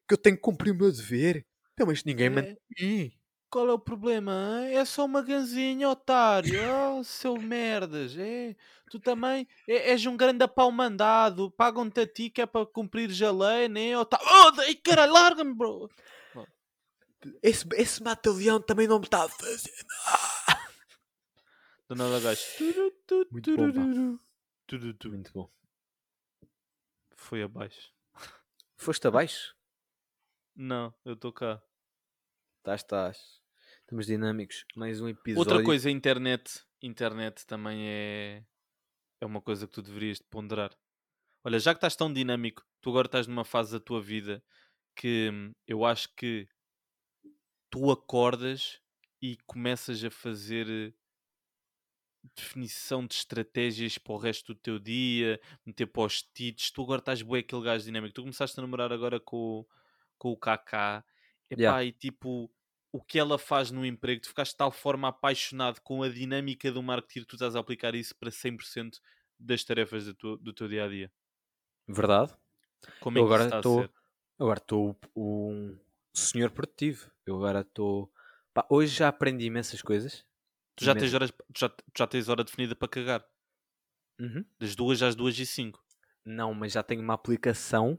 que 0.07 0.15
eu 0.15 0.19
tenho 0.19 0.37
que 0.37 0.43
cumprir 0.43 0.71
o 0.73 0.75
meu 0.75 0.91
dever? 0.91 1.45
Então, 1.75 1.87
mas 1.87 2.03
ninguém 2.05 2.31
manda 2.31 2.49
É. 2.49 2.57
em 2.85 2.87
mim. 2.99 3.13
Qual 3.51 3.69
é 3.69 3.73
o 3.73 3.79
problema? 3.79 4.63
É 4.67 4.85
só 4.85 5.07
uma 5.07 5.23
ganzinha, 5.23 5.89
otário. 5.89 6.53
Oh, 6.99 7.03
seu 7.03 7.37
merdas. 7.39 8.15
É. 8.17 8.55
Tu 8.91 9.01
também 9.01 9.47
é- 9.67 9.93
és 9.93 10.05
um 10.05 10.17
grande 10.17 10.45
apau 10.45 10.71
mandado. 10.71 11.51
Pagam-te 11.53 12.01
a 12.01 12.07
ti 12.07 12.29
que 12.29 12.43
é 12.43 12.47
para 12.47 12.67
cumprir 12.67 13.11
a 13.25 13.31
lei, 13.33 13.69
né? 13.69 13.97
Otário. 13.97 14.27
Oh, 14.31 14.51
daí, 14.51 14.75
caralho, 14.75 15.13
larga-me, 15.13 15.55
bro. 15.55 15.91
Esse, 17.43 17.67
esse 17.75 18.03
mata-leão 18.03 18.61
também 18.61 18.87
não 18.87 18.99
me 18.99 19.05
está 19.05 19.25
a 19.25 19.29
fazer. 19.29 19.73
Nada 21.89 22.21
gajo. 22.21 22.43
Muito 23.31 23.57
bom, 23.57 23.73
pá. 23.73 23.81
Muito 25.09 25.33
bom. 25.33 25.51
Foi 27.17 27.43
abaixo. 27.43 27.93
Foste 28.77 29.09
abaixo? 29.09 29.57
Não, 30.55 30.95
eu 31.05 31.15
estou 31.15 31.33
cá. 31.33 31.63
Estás, 32.59 32.81
estás. 32.83 33.38
Estamos 33.89 34.05
dinâmicos. 34.05 34.67
Mais 34.77 35.01
um 35.01 35.09
episódio. 35.09 35.39
Outra 35.51 35.65
coisa, 35.65 35.89
a 35.89 35.93
internet. 35.93 36.63
Internet 36.83 37.47
também 37.47 37.89
é. 37.89 38.45
É 39.19 39.25
uma 39.25 39.41
coisa 39.41 39.67
que 39.67 39.73
tu 39.73 39.81
deverias 39.81 40.19
de 40.19 40.25
ponderar. 40.25 40.77
Olha, 41.43 41.59
já 41.59 41.73
que 41.73 41.79
estás 41.79 41.97
tão 41.97 42.13
dinâmico, 42.13 42.63
tu 42.83 42.91
agora 42.91 43.07
estás 43.09 43.27
numa 43.27 43.47
fase 43.47 43.73
da 43.73 43.81
tua 43.81 44.03
vida 44.03 44.45
que 44.95 45.31
hum, 45.33 45.55
eu 45.67 45.87
acho 45.87 46.15
que 46.15 46.47
tu 47.71 47.91
acordas 47.91 48.79
e 49.23 49.39
começas 49.47 50.05
a 50.05 50.11
fazer 50.11 50.69
eh, 50.69 50.93
definição 52.37 53.07
de 53.07 53.15
estratégias 53.15 53.97
para 53.97 54.13
o 54.13 54.19
resto 54.19 54.53
do 54.53 54.61
teu 54.61 54.79
dia, 54.79 55.41
meter 55.65 55.87
post-its. 55.87 56.71
Tu 56.71 56.83
agora 56.83 56.99
estás 57.01 57.23
bué 57.23 57.39
aquele 57.39 57.63
gajo 57.63 57.87
dinâmico. 57.87 58.13
Tu 58.13 58.21
começaste 58.21 58.61
a 58.61 58.63
namorar 58.63 58.93
agora 58.93 59.19
com, 59.19 59.61
o- 59.61 59.67
com 60.19 60.29
o 60.33 60.37
KK. 60.37 61.03
Epá, 61.51 61.59
Yeah. 61.63 61.85
e 61.85 61.93
tipo, 61.93 62.53
o 62.93 63.03
que 63.03 63.19
ela 63.19 63.39
faz 63.39 63.71
no 63.71 63.85
emprego, 63.85 64.23
tu 64.23 64.29
ficaste 64.29 64.53
de 64.53 64.59
tal 64.59 64.73
forma 64.73 65.09
apaixonado 65.09 65.81
com 65.83 66.03
a 66.03 66.09
dinâmica 66.09 66.73
do 66.73 66.83
marketing, 66.83 67.25
tu 67.27 67.37
estás 67.37 67.55
a 67.55 67.61
aplicar 67.61 67.95
isso 67.95 68.15
para 68.17 68.31
100% 68.31 68.99
das 69.39 69.63
tarefas 69.63 70.07
do 70.07 70.15
teu, 70.15 70.37
do 70.39 70.53
teu 70.53 70.69
dia 70.69 70.85
a 70.85 70.89
dia. 70.89 71.13
Verdade. 71.87 72.35
Como 73.01 73.19
é 73.19 73.21
Eu 73.21 73.27
que 73.27 73.33
agora 73.33 73.45
está 73.45 73.57
a 73.57 73.59
estou. 73.61 73.83
ser? 73.83 73.91
Agora 74.39 74.59
estou 74.59 74.97
um 75.17 75.79
senhor 76.15 76.51
produtivo. 76.51 77.11
Eu 77.27 77.37
agora 77.37 77.61
estou. 77.61 78.13
Hoje 78.71 78.97
já 78.97 79.09
aprendi 79.09 79.47
imensas 79.47 79.83
coisas. 79.83 80.25
Tu 80.77 80.85
já, 80.85 80.95
tens 80.95 81.13
horas, 81.13 81.33
já, 81.57 81.71
já 81.97 82.07
tens 82.07 82.29
hora 82.29 82.45
definida 82.45 82.75
para 82.75 82.89
cagar. 82.89 83.27
Uhum. 84.21 84.45
Das 84.59 84.77
duas 84.77 85.03
às 85.03 85.15
duas 85.15 85.39
e 85.39 85.47
cinco. 85.47 85.85
Não, 86.25 86.55
mas 86.55 86.73
já 86.73 86.83
tenho 86.83 87.03
uma 87.03 87.15
aplicação. 87.15 87.99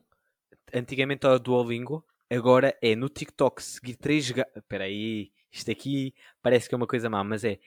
Antigamente 0.74 1.26
era 1.26 1.36
o 1.36 1.40
Duolingo. 1.40 2.06
Agora 2.30 2.78
é 2.82 2.96
no 2.96 3.10
TikTok 3.10 3.62
seguir 3.64 3.96
três 3.96 4.30
gajos. 4.30 4.52
Espera 4.56 4.84
aí. 4.86 5.32
Isto 5.52 5.72
aqui 5.72 6.14
parece 6.42 6.70
que 6.70 6.76
é 6.76 6.78
uma 6.78 6.86
coisa 6.88 7.10
má, 7.10 7.24
mas 7.24 7.44
é 7.44 7.60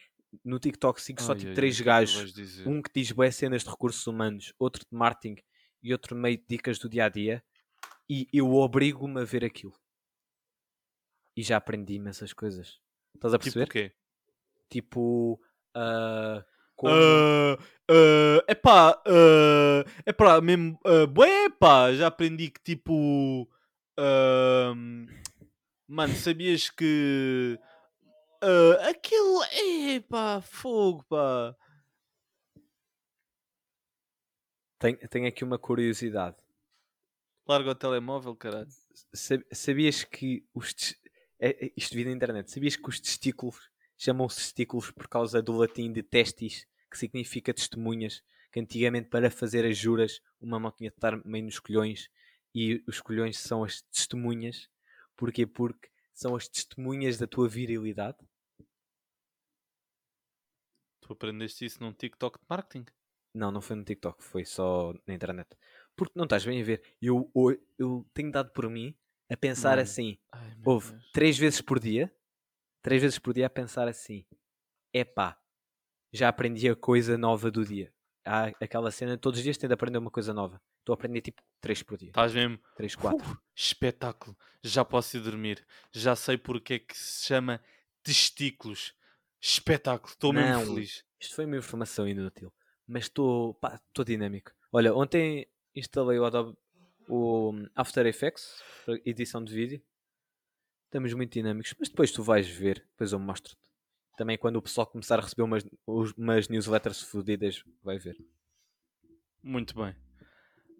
no 0.44 0.58
TikTok 0.58 1.00
sigo 1.02 1.20
só 1.20 1.32
Ai, 1.32 1.38
tipo 1.38 1.48
ai, 1.50 1.54
três 1.54 1.76
ai, 1.76 1.82
é 1.82 1.84
gajos. 1.84 2.64
Um 2.66 2.80
que 2.80 2.90
diz 2.94 3.10
boas 3.10 3.34
cenas 3.34 3.64
de 3.64 3.70
recursos 3.70 4.06
humanos, 4.06 4.54
outro 4.58 4.82
de 4.88 4.96
marketing 4.96 5.36
e 5.82 5.92
outro 5.92 6.14
meio 6.14 6.36
de 6.38 6.44
dicas 6.48 6.78
do 6.78 6.88
dia 6.88 7.06
a 7.06 7.08
dia. 7.08 7.42
E 8.08 8.28
eu 8.32 8.52
obrigo-me 8.54 9.20
a 9.20 9.24
ver 9.24 9.44
aquilo. 9.44 9.74
E 11.36 11.42
já 11.42 11.56
aprendi 11.56 11.94
imensas 11.94 12.32
coisas. 12.32 12.78
Estás 13.14 13.34
a 13.34 13.38
Tipo 13.38 13.44
perceber? 13.44 13.64
o 13.64 13.68
quê? 13.68 13.92
Tipo. 14.68 15.40
como- 16.76 16.92
ah, 16.92 18.44
epá, 18.48 19.02
ah, 19.06 19.84
epá, 20.06 20.40
mesmo, 20.40 20.78
ah, 20.84 21.06
bué, 21.06 21.48
pá, 21.50 21.92
já 21.94 22.06
aprendi 22.08 22.50
que 22.50 22.60
tipo, 22.62 23.48
mano, 25.88 26.14
sabias 26.14 26.70
que 26.70 27.58
ah, 28.40 28.88
aquilo, 28.90 29.40
epá, 29.94 30.40
fogo, 30.40 31.04
pá. 31.08 31.54
Tenho, 34.78 34.98
tenho 35.08 35.28
aqui 35.28 35.44
uma 35.44 35.58
curiosidade. 35.58 36.36
Larga 37.46 37.70
o 37.70 37.74
telemóvel, 37.74 38.34
caralho. 38.34 38.68
Sa- 39.12 39.42
Sabias 39.52 40.02
que 40.04 40.44
os. 40.54 40.74
é- 41.38 41.66
é- 41.66 41.72
Isto 41.76 41.94
vi 41.94 42.04
na 42.04 42.10
internet. 42.10 42.50
Sabias 42.50 42.76
que 42.76 42.88
os 42.88 42.98
testículos 43.00 43.70
chamam-se 43.96 44.36
testículos 44.38 44.90
por 44.90 45.06
causa 45.08 45.40
do 45.40 45.52
latim 45.56 45.92
de 45.92 46.02
testis, 46.02 46.66
que 46.90 46.98
significa 46.98 47.54
testemunhas? 47.54 48.22
Que 48.50 48.60
antigamente, 48.60 49.08
para 49.08 49.30
fazer 49.30 49.64
as 49.64 49.78
juras, 49.78 50.20
uma 50.40 50.58
mão 50.58 50.70
tinha 50.72 50.90
de 50.90 50.96
estar 50.96 51.16
meio 51.24 51.44
nos 51.44 51.58
colhões 51.60 52.08
e 52.54 52.82
os 52.86 53.00
colhões 53.00 53.38
são 53.38 53.64
as 53.64 53.80
testemunhas. 53.82 54.68
Porquê? 55.16 55.46
Porque 55.46 55.88
são 56.12 56.34
as 56.36 56.48
testemunhas 56.48 57.18
da 57.18 57.26
tua 57.26 57.48
virilidade. 57.48 58.18
Tu 61.00 61.12
aprendeste 61.12 61.64
isso 61.64 61.82
num 61.82 61.92
TikTok 61.92 62.38
de 62.38 62.44
marketing? 62.48 62.86
Não, 63.34 63.50
não 63.50 63.60
foi 63.60 63.76
no 63.76 63.84
TikTok, 63.84 64.22
foi 64.22 64.44
só 64.44 64.94
na 65.06 65.14
internet. 65.14 65.48
Porque 65.96 66.12
não 66.14 66.24
estás 66.24 66.44
bem 66.44 66.60
a 66.60 66.64
ver. 66.64 66.82
Eu, 67.00 67.30
eu, 67.34 67.66
eu 67.78 68.06
tenho 68.14 68.30
dado 68.30 68.50
por 68.52 68.68
mim 68.68 68.94
a 69.30 69.36
pensar 69.36 69.70
Mano. 69.70 69.82
assim. 69.82 70.18
Ai, 70.30 70.54
Houve 70.64 70.92
Deus. 70.92 71.10
três 71.12 71.38
vezes 71.38 71.60
por 71.60 71.80
dia, 71.80 72.14
três 72.82 73.00
vezes 73.02 73.18
por 73.18 73.32
dia 73.34 73.46
a 73.46 73.50
pensar 73.50 73.88
assim: 73.88 74.26
epá, 74.92 75.40
já 76.12 76.28
aprendi 76.28 76.68
a 76.68 76.76
coisa 76.76 77.16
nova 77.16 77.50
do 77.50 77.64
dia. 77.64 77.92
Há 78.24 78.46
aquela 78.60 78.90
cena, 78.90 79.18
todos 79.18 79.38
os 79.38 79.42
dias 79.44 79.56
tendo 79.56 79.70
de 79.70 79.74
aprender 79.74 79.98
uma 79.98 80.10
coisa 80.10 80.32
nova. 80.32 80.60
Estou 80.78 80.92
a 80.92 80.94
aprender 80.94 81.20
tipo 81.20 81.42
três 81.60 81.82
por 81.82 81.98
dia, 81.98 82.08
Estás 82.08 82.32
mesmo? 82.32 82.58
três, 82.76 82.94
quatro. 82.94 83.32
Uh, 83.32 83.38
espetáculo. 83.54 84.36
Já 84.62 84.84
posso 84.84 85.16
ir 85.16 85.20
dormir. 85.20 85.66
Já 85.92 86.14
sei 86.14 86.36
porque 86.36 86.74
é 86.74 86.78
que 86.78 86.96
se 86.96 87.26
chama 87.26 87.60
testículos. 88.02 88.94
Espetáculo. 89.40 90.12
Estou 90.12 90.32
mesmo 90.32 90.66
feliz. 90.66 91.04
Isto 91.18 91.34
foi 91.34 91.46
uma 91.46 91.56
informação 91.56 92.06
inútil, 92.06 92.52
mas 92.86 93.04
estou 93.04 93.58
dinâmico. 94.04 94.52
Olha, 94.72 94.94
ontem 94.94 95.48
instalei 95.74 96.18
o 96.18 96.24
Adobe 96.24 96.56
o 97.08 97.52
After 97.74 98.06
Effects 98.06 98.62
edição 99.04 99.44
de 99.44 99.54
vídeo. 99.54 99.82
Estamos 100.86 101.14
muito 101.14 101.32
dinâmicos, 101.32 101.74
mas 101.78 101.88
depois 101.88 102.12
tu 102.12 102.22
vais 102.22 102.48
ver, 102.48 102.84
depois 102.90 103.12
eu 103.12 103.18
mostro-te. 103.18 103.71
Também 104.16 104.36
quando 104.36 104.56
o 104.56 104.62
pessoal 104.62 104.86
começar 104.86 105.18
a 105.18 105.22
receber 105.22 105.42
umas, 105.42 105.64
umas 106.16 106.48
newsletters 106.48 107.02
fodidas, 107.02 107.64
vai 107.82 107.98
ver. 107.98 108.16
Muito 109.42 109.74
bem. 109.74 109.96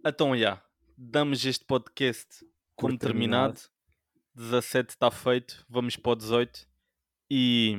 Então, 0.05 0.37
já. 0.37 0.63
Damos 0.97 1.45
este 1.45 1.65
podcast 1.65 2.47
como 2.77 2.99
terminado. 2.99 3.55
terminado. 3.55 3.73
17 4.35 4.91
está 4.91 5.11
feito. 5.11 5.65
Vamos 5.69 5.97
para 5.97 6.13
o 6.13 6.17
18. 6.17 6.69
E 7.31 7.75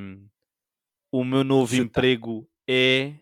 o 1.12 1.24
meu 1.24 1.44
novo 1.44 1.76
tá. 1.76 1.82
emprego 1.82 2.50
é. 2.68 3.20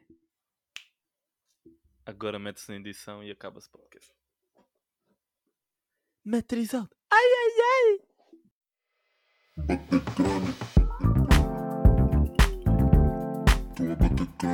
Agora 2.06 2.40
mete-se 2.40 2.72
na 2.72 2.78
edição 2.78 3.24
e 3.24 3.30
acaba-se 3.30 3.68
o 3.68 3.72
podcast. 3.72 4.12
Matriz 6.24 6.74
alta. 6.74 7.02
bater 9.68 10.02
crânio. 10.16 10.81
Toma 13.92 14.26
teu. 14.38 14.52